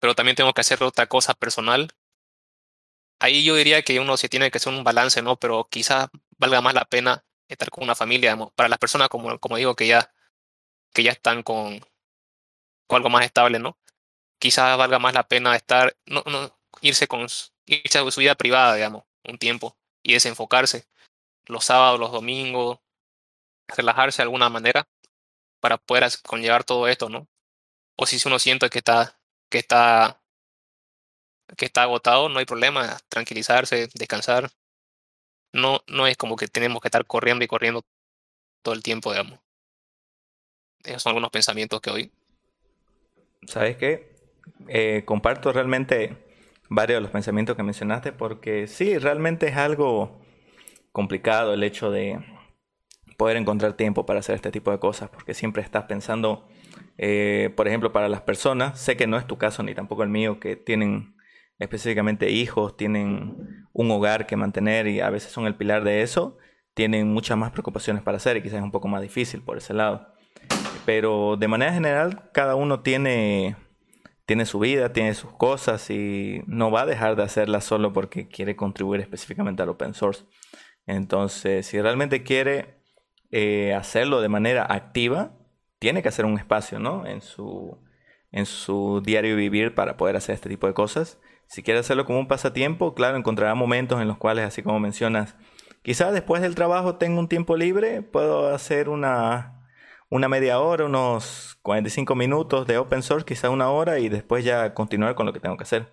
[0.00, 1.92] pero también tengo que hacer otra cosa personal,
[3.20, 5.36] ahí yo diría que uno se tiene que hacer un balance, ¿no?
[5.36, 9.56] Pero quizás valga más la pena estar con una familia, para las personas como, como
[9.56, 10.12] digo que ya,
[10.92, 11.80] que ya están con,
[12.86, 13.78] con algo más estable, ¿no?
[14.38, 17.26] Quizás valga más la pena estar, no, no, irse con
[17.66, 20.86] irse a su vida privada, digamos, un tiempo y desenfocarse
[21.46, 22.78] los sábados, los domingos,
[23.68, 24.88] relajarse de alguna manera
[25.60, 27.28] para poder conllevar todo esto, ¿no?
[27.96, 29.20] O si uno siente que está
[29.50, 30.22] que está,
[31.56, 34.50] que está agotado, no hay problema, tranquilizarse, descansar.
[35.52, 37.84] No, no es como que tenemos que estar corriendo y corriendo
[38.62, 39.40] todo el tiempo, digamos.
[40.84, 42.12] Esos son algunos pensamientos que hoy.
[43.46, 44.14] ¿Sabes qué?
[44.68, 46.16] Eh, comparto realmente
[46.68, 50.20] varios de los pensamientos que mencionaste porque sí, realmente es algo
[50.92, 52.24] complicado el hecho de
[53.20, 56.48] poder encontrar tiempo para hacer este tipo de cosas porque siempre estás pensando,
[56.96, 60.08] eh, por ejemplo, para las personas, sé que no es tu caso ni tampoco el
[60.08, 61.16] mío, que tienen
[61.58, 66.38] específicamente hijos, tienen un hogar que mantener y a veces son el pilar de eso,
[66.72, 69.74] tienen muchas más preocupaciones para hacer y quizás es un poco más difícil por ese
[69.74, 70.14] lado.
[70.86, 73.54] Pero de manera general, cada uno tiene
[74.24, 78.28] tiene su vida, tiene sus cosas y no va a dejar de hacerla solo porque
[78.28, 80.24] quiere contribuir específicamente al open source.
[80.86, 82.79] Entonces, si realmente quiere
[83.30, 85.32] eh, hacerlo de manera activa,
[85.78, 87.06] tiene que hacer un espacio, ¿no?
[87.06, 87.78] En su,
[88.32, 91.18] en su diario vivir para poder hacer este tipo de cosas.
[91.46, 95.36] Si quiere hacerlo como un pasatiempo, claro, encontrará momentos en los cuales, así como mencionas,
[95.82, 99.60] quizás después del trabajo tengo un tiempo libre, puedo hacer una
[100.10, 104.74] una media hora, unos 45 minutos de open source, quizá una hora y después ya
[104.74, 105.92] continuar con lo que tengo que hacer.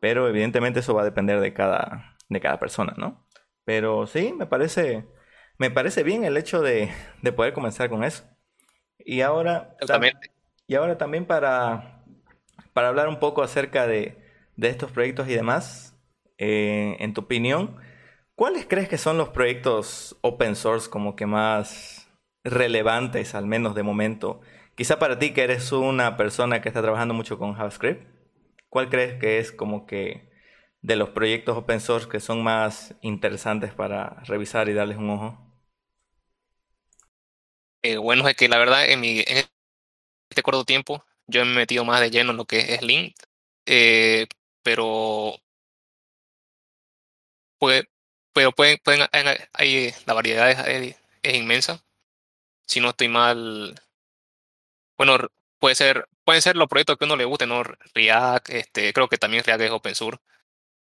[0.00, 3.26] Pero evidentemente eso va a depender de cada, de cada persona, ¿no?
[3.64, 5.06] Pero sí, me parece,
[5.58, 6.90] me parece bien el hecho de,
[7.22, 8.24] de poder comenzar con eso.
[8.98, 9.76] Y ahora,
[10.66, 12.04] y ahora también para,
[12.72, 14.18] para hablar un poco acerca de,
[14.56, 15.96] de estos proyectos y demás,
[16.38, 17.76] eh, en tu opinión,
[18.34, 22.04] ¿cuáles crees que son los proyectos open source como que más
[22.44, 24.40] relevantes, al menos de momento.
[24.76, 28.06] Quizá para ti que eres una persona que está trabajando mucho con JavaScript,
[28.68, 30.30] ¿cuál crees que es como que
[30.82, 35.43] de los proyectos open source que son más interesantes para revisar y darles un ojo?
[37.84, 39.46] Eh, bueno, es que la verdad en, mi, en
[40.30, 43.16] este corto tiempo yo me he metido más de lleno en lo que es Link,
[43.66, 44.26] eh,
[44.62, 45.36] pero
[47.58, 47.84] puede,
[48.32, 49.06] pero pueden, pueden,
[49.52, 51.82] hay, la variedad es inmensa
[52.66, 53.74] si no estoy mal,
[54.96, 55.18] bueno,
[55.58, 57.62] puede ser, pueden ser los proyectos que uno le guste, ¿no?
[57.94, 60.20] React, este, creo que también React es open source.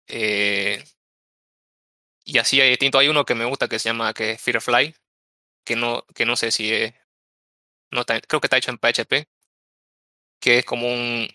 [0.09, 0.85] Eh,
[2.24, 2.98] y así hay distinto.
[2.98, 4.94] Hay uno que me gusta que se llama que es Firefly,
[5.64, 6.94] que no, que no sé si es,
[7.90, 9.28] no creo que está hecho en PHP,
[10.40, 11.28] que es como un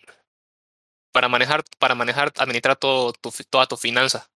[1.11, 4.29] para manejar, para manejar, administrar todo tu, todas tus finanzas.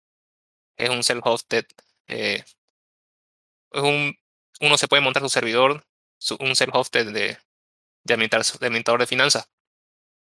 [0.78, 1.66] Es un self-hosted.
[2.08, 2.44] Eh,
[3.72, 4.16] es un
[4.62, 5.86] uno se puede montar su servidor,
[6.40, 7.38] un self-hosted de,
[8.04, 9.50] de, administrador de finanzas.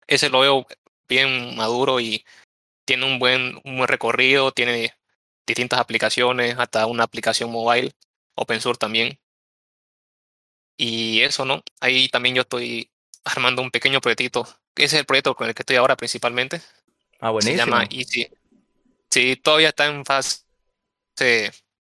[0.08, 0.68] Ese lo veo
[1.08, 2.26] bien maduro y
[2.86, 4.94] tiene un buen, un buen recorrido, tiene
[5.46, 7.94] distintas aplicaciones, hasta una aplicación mobile,
[8.36, 9.20] open source también.
[10.78, 11.64] Y eso, ¿no?
[11.80, 12.92] Ahí también yo estoy
[13.26, 14.48] armando un pequeño proyectito.
[14.76, 16.62] Ese es el proyecto con el que estoy ahora principalmente.
[17.20, 17.58] Ah, buenísimo.
[17.58, 18.30] Se llama Easy.
[19.10, 20.44] Sí, todavía está en fase,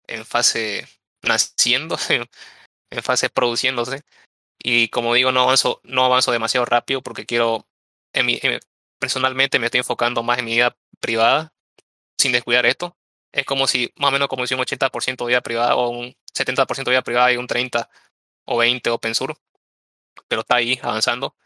[0.06, 0.88] en fase
[1.22, 1.98] naciendo,
[2.90, 4.02] en fase produciéndose.
[4.62, 7.66] Y como digo, no avanzo, no avanzo demasiado rápido porque quiero,
[8.12, 8.40] en mi,
[8.98, 11.52] personalmente me estoy enfocando más en mi vida privada
[12.18, 12.96] sin descuidar esto.
[13.32, 16.16] Es como si, más o menos como si un 80% de vida privada o un
[16.34, 17.88] 70% de vida privada y un 30
[18.50, 19.40] o 20 open source.
[20.28, 21.36] Pero está ahí avanzando.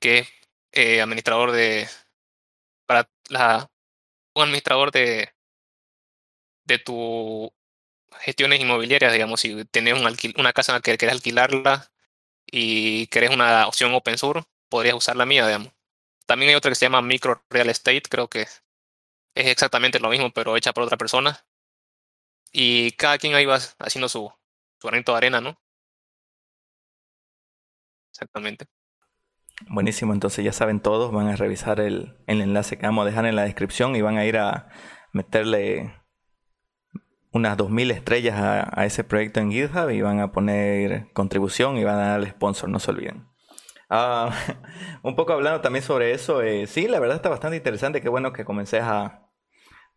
[0.00, 0.28] Que es
[0.72, 1.88] eh, administrador de,
[2.86, 3.70] para la,
[4.34, 5.32] un administrador de,
[6.64, 7.52] de tu
[8.20, 10.06] gestiones inmobiliarias, digamos, si tienes un
[10.38, 11.90] una casa que querés alquilarla
[12.46, 15.72] y querés una opción open source, podrías usar la mía, digamos.
[16.26, 18.62] También hay otra que se llama Micro Real Estate, creo que es
[19.34, 21.44] exactamente lo mismo, pero hecha por otra persona.
[22.52, 24.32] Y cada quien ahí va haciendo su,
[24.80, 25.58] su granito de arena, ¿no?
[28.14, 28.66] Exactamente.
[29.68, 33.26] Buenísimo, entonces ya saben todos, van a revisar el, el enlace que vamos a dejar
[33.26, 34.68] en la descripción y van a ir a
[35.12, 35.92] meterle
[37.32, 41.96] unas 2.000 estrellas a, ese proyecto en GitHub y van a poner contribución y van
[41.96, 43.26] a darle sponsor, no se olviden.
[43.90, 44.30] Ah,
[45.02, 48.32] un poco hablando también sobre eso, eh, sí, la verdad está bastante interesante, qué bueno
[48.32, 49.28] que comencé a,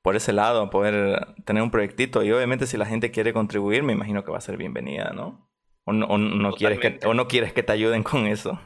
[0.02, 3.84] por ese lado, a poder tener un proyectito y obviamente si la gente quiere contribuir,
[3.84, 5.48] me imagino que va a ser bienvenida, ¿no?
[5.90, 8.60] O no, quieres, que, o no quieres que te ayuden con eso.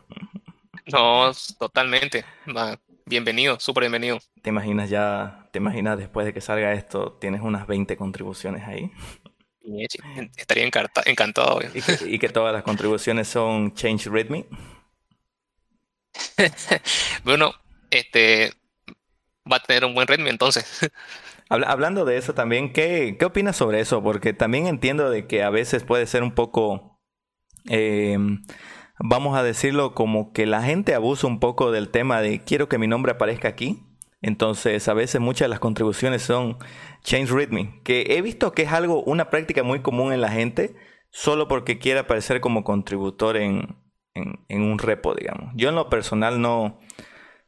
[0.87, 2.25] No, totalmente
[3.05, 4.17] bienvenido, súper bienvenido.
[4.41, 8.89] ¿Te imaginas ya, te imaginas después de que salga esto, tienes unas 20 contribuciones ahí?
[10.35, 11.59] Estaría encantado.
[12.07, 14.47] ¿Y que, todas las contribuciones son Change Readme?
[17.23, 17.53] bueno,
[17.91, 18.53] este
[19.49, 20.89] va a tener un buen Readme entonces.
[21.49, 24.01] Hablando de eso también, ¿qué, ¿qué opinas sobre eso?
[24.01, 26.90] Porque también entiendo de que a veces puede ser un poco...
[27.69, 28.17] Eh,
[28.99, 32.77] vamos a decirlo como que la gente abusa un poco del tema de quiero que
[32.77, 33.83] mi nombre aparezca aquí.
[34.21, 36.57] Entonces, a veces muchas de las contribuciones son
[37.03, 40.75] change readme, que he visto que es algo, una práctica muy común en la gente,
[41.09, 43.75] solo porque quiere aparecer como contributor en,
[44.13, 45.51] en, un repo, digamos.
[45.55, 46.79] Yo en lo personal no,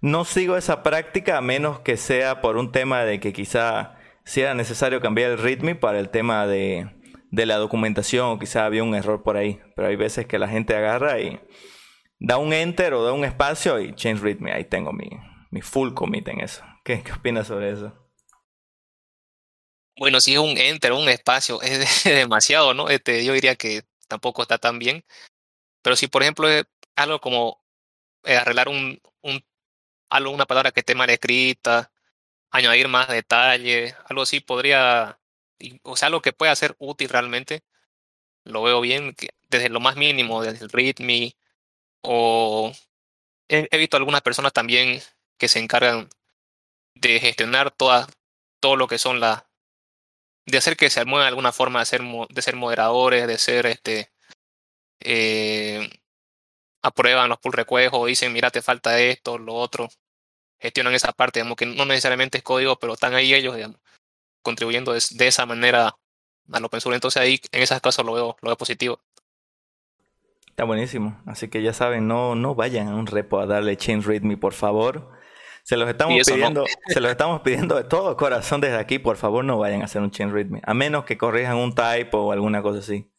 [0.02, 4.56] no sigo esa práctica a menos que sea por un tema de que quizá sea
[4.56, 6.90] necesario cambiar el readme para el tema de,
[7.34, 9.60] de la documentación o quizá había un error por ahí.
[9.76, 11.40] Pero hay veces que la gente agarra y
[12.20, 14.54] da un enter o da un espacio y change readme.
[14.54, 15.10] Ahí tengo mi,
[15.50, 16.64] mi full commit en eso.
[16.86, 17.92] ¿Qué, qué opinas sobre eso?
[19.98, 22.88] Bueno, si es un enter un espacio, es demasiado, ¿no?
[22.90, 25.04] Este, yo diría que tampoco está tan bien.
[25.82, 26.66] Pero si, por ejemplo, es
[26.96, 27.66] algo como
[28.26, 29.44] eh, arreglar un, un,
[30.10, 31.92] algo, una palabra que esté mal escrita,
[32.52, 35.20] añadir más detalle, algo así podría
[35.84, 37.64] o sea, lo que puede ser útil realmente,
[38.46, 39.16] lo veo bien
[39.50, 41.36] desde lo más mínimo, desde el README,
[42.02, 42.74] o
[43.50, 45.02] he, visto algunas personas también
[45.38, 46.10] que se encargan
[46.96, 48.08] de gestionar toda,
[48.60, 49.44] todo lo que son las,
[50.46, 53.66] de hacer que se mueva de alguna forma, de ser, de ser moderadores, de ser,
[53.68, 54.12] este,
[55.02, 55.90] eh,
[56.82, 59.90] aprueban los pull requests o dicen, mira, te falta esto, lo otro,
[60.60, 63.83] gestionan esa parte, digamos que no necesariamente es código, pero están ahí ellos, digamos
[64.44, 65.96] contribuyendo de, esa manera
[66.52, 66.96] al open source.
[66.96, 69.02] Entonces ahí en esas cosas lo veo, lo veo positivo.
[70.48, 71.20] Está buenísimo.
[71.26, 74.54] Así que ya saben, no, no vayan a un repo a darle change readme, por
[74.54, 75.10] favor.
[75.64, 79.46] Se los estamos pidiendo, se los estamos pidiendo de todo corazón desde aquí, por favor
[79.46, 80.62] no vayan a hacer un change readme.
[80.66, 83.10] A menos que corrijan un type o alguna cosa así.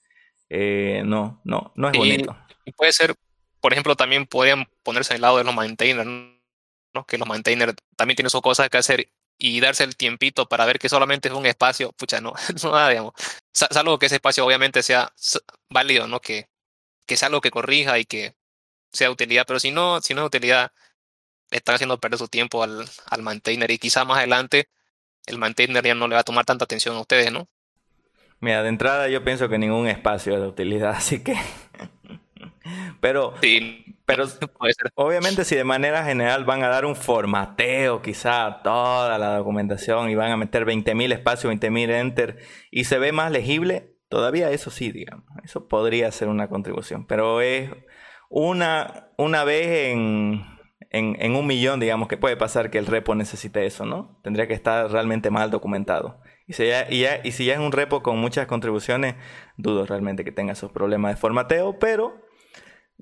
[0.50, 2.37] Eh, no, no, no es bonito.
[2.66, 3.14] Y puede ser,
[3.60, 7.06] por ejemplo, también podrían ponerse al lado de los maintainers, ¿no?
[7.06, 9.08] que los maintainers también tienen sus cosas que hacer
[9.46, 12.88] y darse el tiempito para ver que solamente es un espacio, pucha, no, no nada,
[12.88, 13.12] digamos.
[13.52, 15.12] Salvo que ese espacio obviamente sea
[15.68, 16.20] válido, ¿no?
[16.20, 16.48] Que,
[17.07, 18.35] que sea algo que corrija y que
[18.90, 20.72] sea utilidad, pero si no, si no es utilidad,
[21.50, 24.70] están haciendo perder su tiempo al, al maintainer y quizá más adelante
[25.26, 27.46] el maintainer ya no le va a tomar tanta atención a ustedes, ¿no?
[28.40, 31.37] Mira, de entrada yo pienso que ningún espacio es de utilidad, así que
[33.00, 33.35] pero,
[34.06, 34.24] pero
[34.94, 40.14] obviamente si de manera general van a dar un formateo quizá toda la documentación y
[40.14, 42.38] van a meter 20.000 espacios, 20.000 enter
[42.70, 45.24] y se ve más legible, todavía eso sí, digamos.
[45.42, 47.70] Eso podría ser una contribución, pero es
[48.28, 50.44] una, una vez en,
[50.90, 54.20] en, un millón, digamos, que puede pasar que el repo necesite eso, ¿no?
[54.22, 56.20] Tendría que estar realmente mal documentado.
[56.46, 59.14] Y si ya, y ya, y si ya es un repo con muchas contribuciones,
[59.56, 62.23] dudo realmente que tenga esos problemas de formateo, pero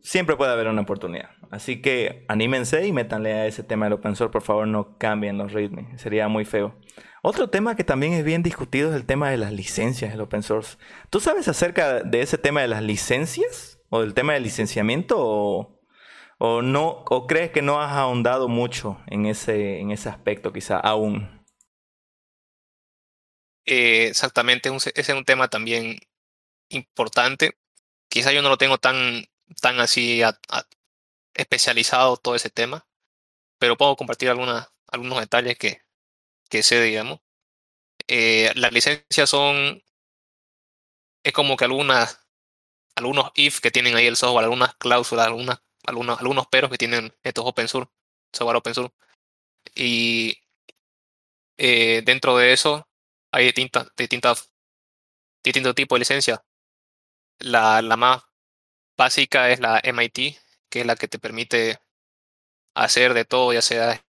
[0.00, 1.30] siempre puede haber una oportunidad.
[1.50, 4.32] Así que anímense y métanle a ese tema del open source.
[4.32, 6.00] Por favor, no cambien los ritmos.
[6.00, 6.78] Sería muy feo.
[7.22, 10.42] Otro tema que también es bien discutido es el tema de las licencias del open
[10.42, 10.76] source.
[11.10, 13.78] ¿Tú sabes acerca de ese tema de las licencias?
[13.90, 15.16] ¿O del tema del licenciamiento?
[15.18, 20.78] ¿O, no, o crees que no has ahondado mucho en ese, en ese aspecto quizá
[20.78, 21.44] aún?
[23.64, 25.98] Eh, exactamente, ese es un tema también
[26.68, 27.52] importante.
[28.08, 29.26] Quizá yo no lo tengo tan
[29.60, 30.22] tan así
[31.34, 32.86] especializado todo ese tema,
[33.58, 35.82] pero puedo compartir algunos detalles que,
[36.50, 37.20] que sé, digamos.
[38.08, 39.82] Eh, las licencias son,
[41.24, 42.26] es como que algunas,
[42.96, 47.14] algunos if que tienen ahí el software, algunas cláusulas, algunas, algunos, algunos peros que tienen
[47.22, 47.92] estos open source,
[48.32, 48.94] software open source.
[49.74, 50.38] Y
[51.58, 52.88] eh, dentro de eso
[53.32, 54.52] hay distintas, distintas,
[55.44, 56.40] distintos tipos de licencias.
[57.40, 58.22] La, la más
[59.02, 60.38] básica es la MIT,
[60.70, 61.80] que es la que te permite
[62.74, 64.04] hacer de todo, ya sea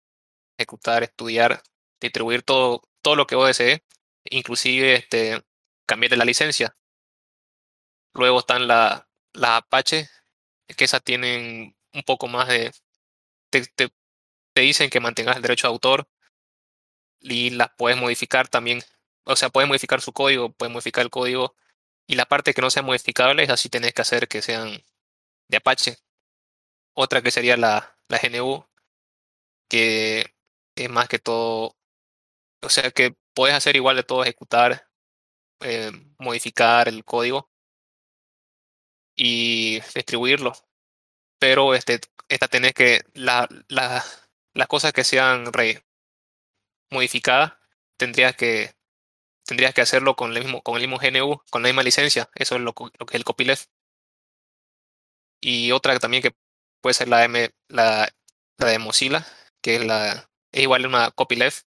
[0.59, 1.63] ejecutar, estudiar,
[2.01, 3.83] distribuir todo, todo lo que vos desees,
[4.25, 5.45] inclusive este,
[5.87, 6.77] cambiar de la licencia.
[8.15, 10.09] Luego están las la Apache,
[10.77, 12.73] que esas tienen un poco más de...
[13.51, 13.91] Te, te,
[14.61, 16.09] dicen que mantengas el derecho de autor
[17.21, 18.83] y las puedes modificar también.
[19.25, 21.55] O sea, puedes modificar su código, puedes modificar el código
[22.11, 24.83] y la parte que no sea modificable, así tenés que hacer que sean
[25.49, 25.97] de Apache.
[26.95, 28.67] Otra que sería la, la GNU,
[29.69, 30.35] que
[30.75, 31.77] es más que todo,
[32.63, 34.89] o sea que puedes hacer igual de todo, ejecutar,
[35.61, 37.49] eh, modificar el código
[39.17, 40.53] y distribuirlo.
[41.39, 44.05] Pero este, esta tenés que, la, la,
[44.55, 45.85] las cosas que sean re
[46.91, 47.53] modificadas,
[47.97, 48.75] tendrías que
[49.51, 52.31] tendrías que hacerlo con el mismo, con el mismo GNU, con la misma licencia.
[52.37, 53.69] Eso es lo, que es el copyleft.
[55.41, 56.31] Y otra también que
[56.81, 58.09] puede ser la, M, la,
[58.59, 59.27] la de Mozilla,
[59.61, 61.65] que es, la, es igual a una copyleft,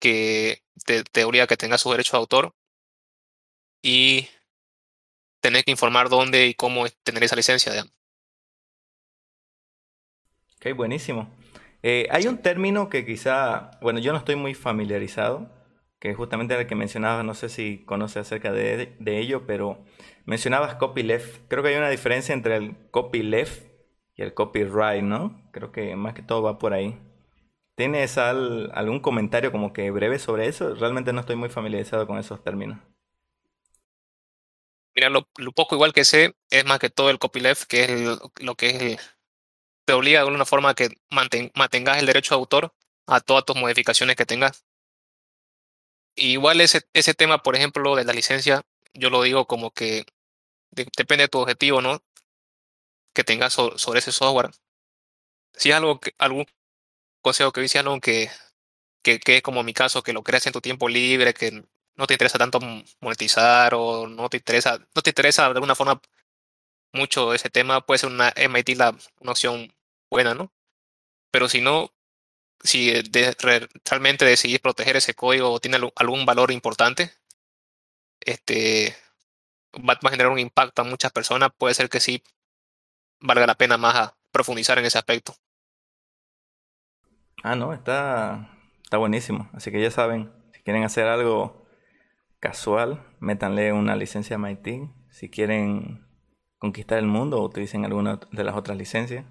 [0.00, 2.52] que te, teoría que tenga su derecho de autor.
[3.80, 4.28] Y
[5.40, 7.84] tener que informar dónde y cómo tener esa licencia.
[10.56, 11.32] Ok, buenísimo.
[11.84, 15.59] Eh, hay un término que quizá, bueno, yo no estoy muy familiarizado,
[16.00, 19.78] que justamente el que mencionabas, no sé si conoces acerca de, de, ello, pero
[20.24, 21.46] mencionabas copyleft.
[21.48, 23.62] Creo que hay una diferencia entre el copyleft
[24.16, 25.48] y el copyright, ¿no?
[25.52, 26.98] Creo que más que todo va por ahí.
[27.76, 30.74] ¿Tienes algún comentario como que breve sobre eso?
[30.74, 32.78] Realmente no estoy muy familiarizado con esos términos.
[34.94, 38.54] Mira, lo, poco igual que sé es más que todo el copyleft, que es lo
[38.54, 38.98] que es el,
[39.86, 42.74] te obliga de alguna forma a que mantengas el derecho de autor
[43.06, 44.64] a todas tus modificaciones que tengas.
[46.16, 48.62] Igual ese, ese tema, por ejemplo, de la licencia,
[48.94, 50.04] yo lo digo como que
[50.70, 52.02] depende de tu objetivo, ¿no?
[53.14, 54.50] Que tengas sobre ese software.
[55.54, 56.46] Si es algo que, algún
[57.22, 58.30] consejo que dice algo que,
[59.02, 61.64] que, que, es como mi caso, que lo creas en tu tiempo libre, que
[61.96, 62.60] no te interesa tanto
[63.00, 66.00] monetizar o no te interesa, no te interesa de alguna forma
[66.92, 69.74] mucho ese tema, puede ser una MIT la, una opción
[70.10, 70.52] buena, ¿no?
[71.30, 71.92] Pero si no,
[72.62, 72.92] si
[73.84, 77.12] realmente decidís proteger ese código o tiene algún valor importante,
[78.20, 78.94] este
[79.76, 82.22] va a generar un impacto a muchas personas, puede ser que sí
[83.20, 85.34] valga la pena más profundizar en ese aspecto.
[87.42, 88.50] Ah, no, está,
[88.82, 89.48] está buenísimo.
[89.54, 91.66] Así que ya saben, si quieren hacer algo
[92.38, 94.90] casual, métanle una licencia MIT.
[95.10, 96.06] Si quieren
[96.58, 99.24] conquistar el mundo, utilicen alguna de las otras licencias.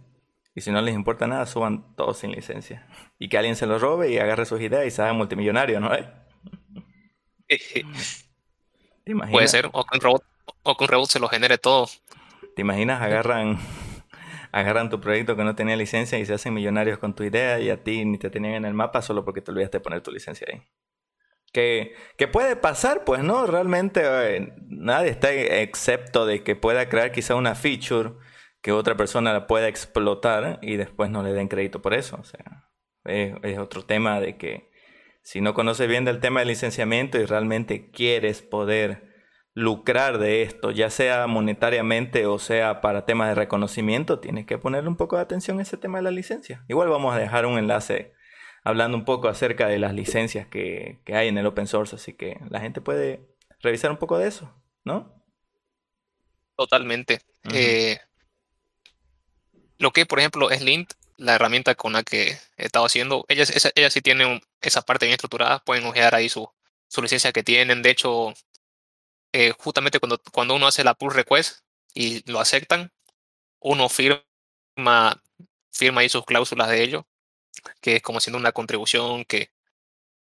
[0.59, 2.85] Y si no les importa nada, suban todos sin licencia.
[3.17, 5.89] Y que alguien se lo robe y agarre sus ideas y se haga multimillonario, ¿no?
[9.31, 10.21] Puede ser, o que, un robot,
[10.63, 11.87] o que un robot se lo genere todo.
[12.57, 13.01] ¿Te imaginas?
[13.01, 13.57] Agarran
[14.51, 17.69] agarran tu proyecto que no tenía licencia y se hacen millonarios con tu idea y
[17.69, 20.11] a ti ni te tenían en el mapa solo porque te olvidaste de poner tu
[20.11, 20.61] licencia ahí.
[21.53, 27.13] Que, que puede pasar, pues no, realmente eh, nadie está excepto de que pueda crear
[27.13, 28.11] quizá una feature
[28.61, 32.17] que otra persona la pueda explotar y después no le den crédito por eso.
[32.19, 32.69] O sea,
[33.05, 34.69] es, es otro tema de que
[35.21, 39.09] si no conoces bien del tema del licenciamiento y realmente quieres poder
[39.53, 44.89] lucrar de esto, ya sea monetariamente o sea para temas de reconocimiento, tienes que ponerle
[44.89, 46.63] un poco de atención a ese tema de la licencia.
[46.67, 48.13] Igual vamos a dejar un enlace
[48.63, 52.39] hablando un poco acerca de las licencias que, hay en el open source, así que
[52.49, 53.27] la gente puede
[53.61, 54.53] revisar un poco de eso,
[54.83, 55.23] ¿no?
[56.55, 57.19] Totalmente.
[57.53, 57.97] Eh,
[59.79, 63.45] lo que, por ejemplo, es Lint, la herramienta con la que he estado haciendo, ella,
[63.75, 66.49] ella sí tiene esa parte bien estructurada, pueden ojear ahí su,
[66.87, 67.81] su licencia que tienen.
[67.81, 68.33] De hecho,
[69.33, 71.59] eh, justamente cuando, cuando uno hace la pull request
[71.93, 72.91] y lo aceptan,
[73.59, 74.23] uno firma,
[75.71, 77.07] firma ahí sus cláusulas de ello,
[77.81, 79.51] que es como siendo una contribución que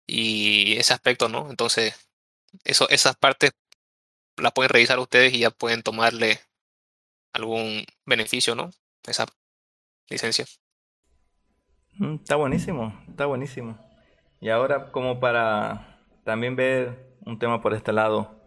[0.07, 1.49] y ese aspecto, ¿no?
[1.49, 1.95] Entonces,
[2.65, 3.51] eso, esas partes
[4.37, 6.41] las pueden revisar ustedes y ya pueden tomarle
[7.33, 8.71] algún beneficio, ¿no?
[9.07, 9.25] Esa
[10.11, 10.45] licencia.
[11.93, 13.77] Mm, está buenísimo, está buenísimo.
[14.39, 18.41] Y ahora como para también ver un tema por este lado,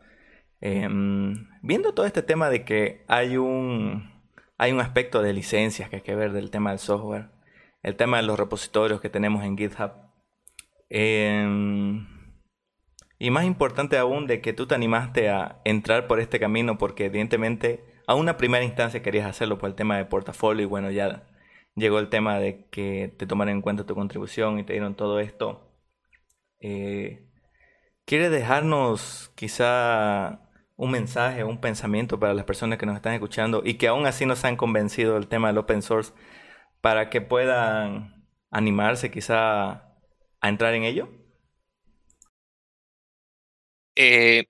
[0.67, 4.11] Em, viendo todo este tema de que hay un,
[4.57, 7.29] hay un aspecto de licencias que hay que ver del tema del software,
[7.83, 9.91] el tema de los repositorios que tenemos en GitHub,
[10.89, 12.07] em,
[13.19, 17.05] y más importante aún de que tú te animaste a entrar por este camino porque
[17.07, 21.25] evidentemente a una primera instancia querías hacerlo por el tema de portafolio y bueno, ya
[21.77, 25.20] llegó el tema de que te tomaran en cuenta tu contribución y te dieron todo
[25.20, 25.72] esto.
[26.61, 27.27] Eh,
[28.05, 30.41] ¿Quieres dejarnos quizá
[30.77, 34.27] un mensaje, un pensamiento para las personas que nos están escuchando y que aún así
[34.27, 36.12] no se han convencido del tema del open source
[36.81, 39.70] para que puedan animarse quizá
[40.41, 41.09] a entrar en ello?
[43.97, 44.47] Eh,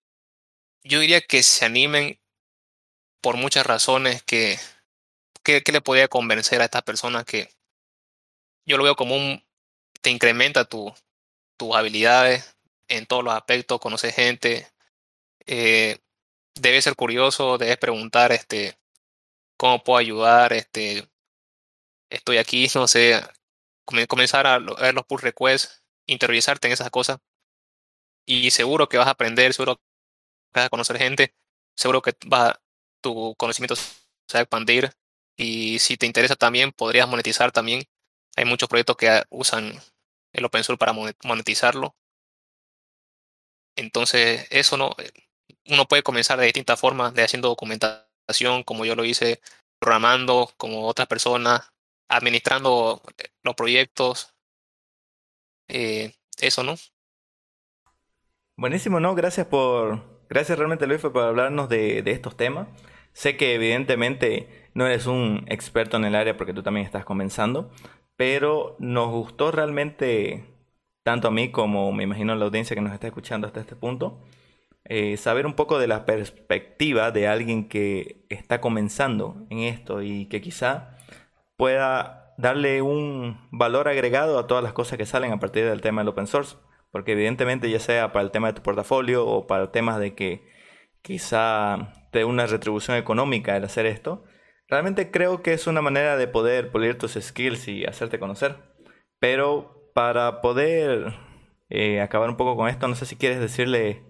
[0.85, 2.19] yo diría que se animen
[3.21, 4.59] por muchas razones que,
[5.45, 7.51] que, le podría convencer a estas personas que
[8.67, 9.45] yo lo veo como un,
[10.01, 10.93] te incrementa tu,
[11.57, 12.57] tus habilidades
[12.89, 14.69] en todos los aspectos, conoces gente,
[15.47, 15.99] eh,
[16.55, 18.79] debes ser curioso, debes preguntar, este,
[19.57, 21.09] cómo puedo ayudar, este,
[22.11, 23.23] estoy aquí, no sé,
[24.09, 27.19] comenzar a ver los pull requests, interiorizarte en esas cosas.
[28.27, 29.83] Y seguro que vas a aprender, seguro que
[30.55, 31.35] vas a conocer gente,
[31.77, 32.61] seguro que va,
[33.03, 33.93] tu conocimiento se
[34.35, 34.91] va a expandir.
[35.37, 37.83] Y si te interesa también, podrías monetizar también.
[38.37, 39.81] Hay muchos proyectos que usan
[40.33, 41.95] el open source para monetizarlo.
[43.77, 44.95] Entonces, eso no,
[45.69, 49.41] uno puede comenzar de distintas formas, de haciendo documentación, como yo lo hice,
[49.81, 51.73] programando como otras personas,
[52.09, 53.03] administrando
[53.43, 54.35] los proyectos.
[55.69, 56.77] Eh, eso, ¿no?
[58.57, 59.15] Buenísimo, ¿no?
[59.15, 60.15] Gracias por...
[60.29, 62.69] Gracias realmente Luis por hablarnos de, de estos temas.
[63.13, 67.71] Sé que evidentemente no eres un experto en el área porque tú también estás comenzando,
[68.17, 70.45] pero nos gustó realmente,
[71.03, 73.77] tanto a mí como me imagino a la audiencia que nos está escuchando hasta este
[73.77, 74.21] punto,
[74.85, 80.27] eh, saber un poco de la perspectiva de alguien que está comenzando en esto y
[80.27, 80.99] que quizá
[81.57, 86.03] pueda darle un valor agregado a todas las cosas que salen a partir del tema
[86.03, 86.57] del open source.
[86.91, 90.47] Porque evidentemente ya sea para el tema de tu portafolio o para temas de que
[91.03, 94.25] quizá te dé una retribución económica el hacer esto,
[94.69, 98.57] realmente creo que es una manera de poder pulir tus skills y hacerte conocer.
[99.19, 101.15] Pero para poder
[101.71, 104.05] eh, acabar un poco con esto, no sé si quieres decirle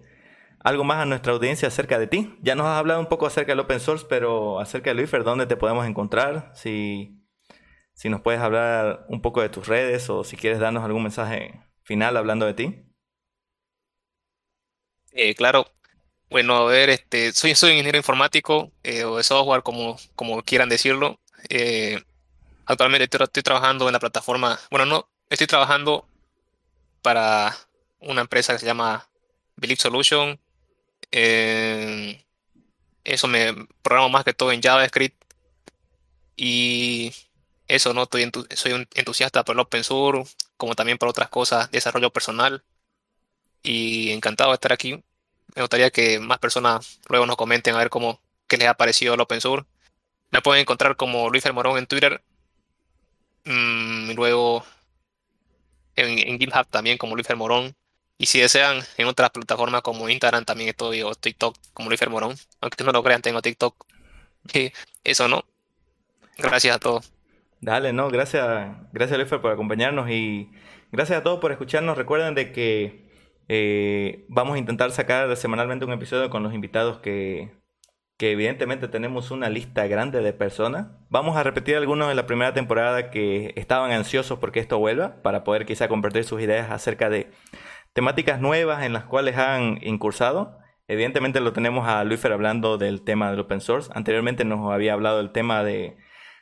[0.59, 2.37] algo más a nuestra audiencia acerca de ti.
[2.41, 5.45] Ya nos has hablado un poco acerca del open source, pero acerca de Luifer, ¿dónde
[5.45, 6.51] te podemos encontrar?
[6.55, 7.23] Si,
[7.93, 11.61] si nos puedes hablar un poco de tus redes o si quieres darnos algún mensaje
[11.83, 12.85] final hablando de ti.
[15.11, 15.65] Eh, claro.
[16.29, 20.69] Bueno, a ver, este, soy, soy ingeniero informático eh, o de software, como, como quieran
[20.69, 21.19] decirlo.
[21.49, 22.03] Eh,
[22.65, 26.07] actualmente estoy, trabajando en la plataforma, bueno, no, estoy trabajando
[27.01, 27.55] para
[27.99, 29.07] una empresa que se llama
[29.55, 30.39] Believe Solution.
[33.03, 35.23] eso me programo más que todo en JavaScript.
[36.37, 37.13] Y
[37.67, 38.03] eso, ¿no?
[38.03, 42.63] Estoy soy un entusiasta por el open source, como también por otras cosas, desarrollo personal.
[43.63, 45.03] Y encantado de estar aquí.
[45.55, 49.13] Me gustaría que más personas luego nos comenten a ver cómo qué les ha parecido
[49.13, 49.67] el open source.
[50.31, 52.21] Me pueden encontrar como Luis Morón en Twitter.
[53.45, 54.65] Mm, luego
[55.95, 57.75] en, GitHub también como Luis Morón.
[58.17, 62.35] Y si desean, en otras plataformas como Instagram también estoy, o TikTok como Luis Morón.
[62.61, 63.85] Aunque no lo crean, tengo TikTok.
[65.03, 65.45] Eso no.
[66.37, 67.11] Gracias a todos.
[67.61, 70.51] Dale, no, gracias, gracias Luis por acompañarnos y
[70.91, 71.97] gracias a todos por escucharnos.
[71.97, 73.04] Recuerden de que
[73.47, 77.51] eh, vamos a intentar sacar semanalmente un episodio con los invitados que,
[78.17, 80.87] que evidentemente tenemos una lista grande de personas.
[81.09, 85.43] Vamos a repetir algunos de la primera temporada que estaban ansiosos porque esto vuelva, para
[85.43, 87.31] poder quizá compartir sus ideas acerca de
[87.93, 90.57] temáticas nuevas en las cuales han incursado.
[90.87, 93.91] Evidentemente lo tenemos a Luifer hablando del tema del open source.
[93.95, 95.97] Anteriormente nos había hablado del tema de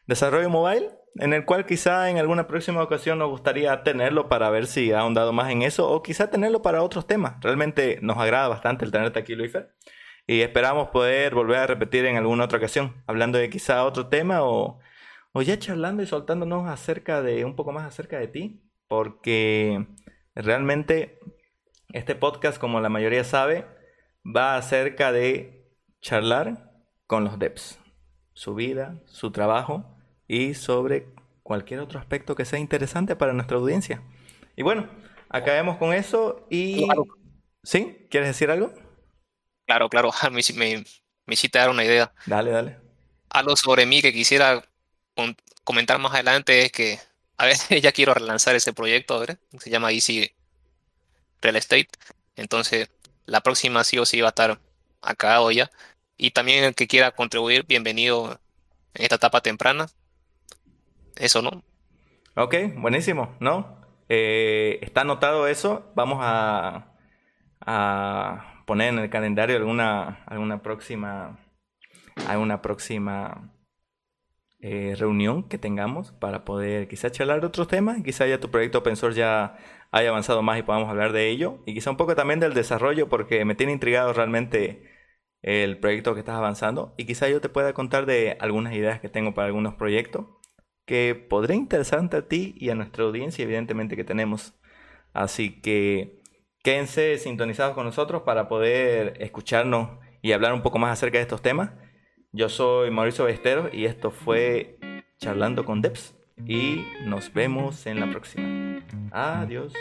[0.06, 4.66] desarrollo mobile en el cual quizá en alguna próxima ocasión nos gustaría tenerlo para ver
[4.66, 7.36] si ha ahondado más en eso o quizá tenerlo para otros temas.
[7.42, 9.76] Realmente nos agrada bastante el tenerte aquí, Luifer.
[10.26, 14.44] Y esperamos poder volver a repetir en alguna otra ocasión, hablando de quizá otro tema
[14.44, 14.80] o,
[15.34, 19.86] o ya charlando y soltándonos acerca de un poco más acerca de ti, porque
[20.34, 21.20] realmente
[21.90, 23.68] este podcast, como la mayoría sabe,
[24.26, 26.72] va acerca de charlar
[27.06, 27.80] con los devs,
[28.34, 29.93] su vida, su trabajo
[30.28, 31.08] y sobre
[31.44, 34.02] cualquier otro aspecto que sea interesante para nuestra audiencia.
[34.56, 34.90] Y bueno,
[35.30, 36.88] acabemos con eso y...
[37.64, 38.08] ¿Sí?
[38.10, 38.74] ¿Quieres decir algo?
[39.66, 40.84] Claro, claro, me, me,
[41.26, 42.14] me hiciste dar una idea.
[42.26, 42.78] Dale, dale.
[43.30, 44.64] Algo sobre mí que quisiera
[45.64, 47.00] comentar más adelante es que
[47.38, 49.40] a veces ya quiero relanzar ese proyecto, ¿verdad?
[49.60, 50.32] se llama Easy
[51.42, 51.90] Real Estate.
[52.36, 52.90] Entonces,
[53.26, 54.60] la próxima sí o sí va a estar
[55.02, 55.70] acá o ya.
[56.18, 58.40] Y también el que quiera contribuir, bienvenido
[58.94, 59.88] en esta etapa temprana
[61.18, 61.64] eso, ¿no?
[62.36, 63.78] Ok, buenísimo, ¿no?
[64.10, 65.92] Eh, está anotado eso.
[65.96, 66.90] Vamos a,
[68.66, 71.40] poner en el calendario alguna, alguna próxima,
[72.28, 73.54] alguna próxima
[74.62, 78.02] eh, reunión que tengamos para poder quizá charlar de otros temas.
[78.04, 79.58] Quizá ya tu proyecto open source ya
[79.92, 81.60] haya avanzado más y podamos hablar de ello.
[81.66, 84.90] Y quizá un poco también del desarrollo porque me tiene intrigado realmente
[85.42, 86.94] el proyecto que estás avanzando.
[86.98, 90.26] Y quizá yo te pueda contar de algunas ideas que tengo para algunos proyectos
[90.86, 94.54] que podría interesarte a ti y a nuestra audiencia, evidentemente que tenemos.
[95.14, 96.22] Así que
[96.64, 101.42] quédense sintonizados con nosotros para poder escucharnos y hablar un poco más acerca de estos
[101.42, 101.72] temas.
[102.32, 104.78] Yo soy Mauricio Besteros y esto fue
[105.20, 106.16] Charlando con Debs
[106.46, 108.82] y nos vemos en la próxima.
[109.12, 109.74] Adiós.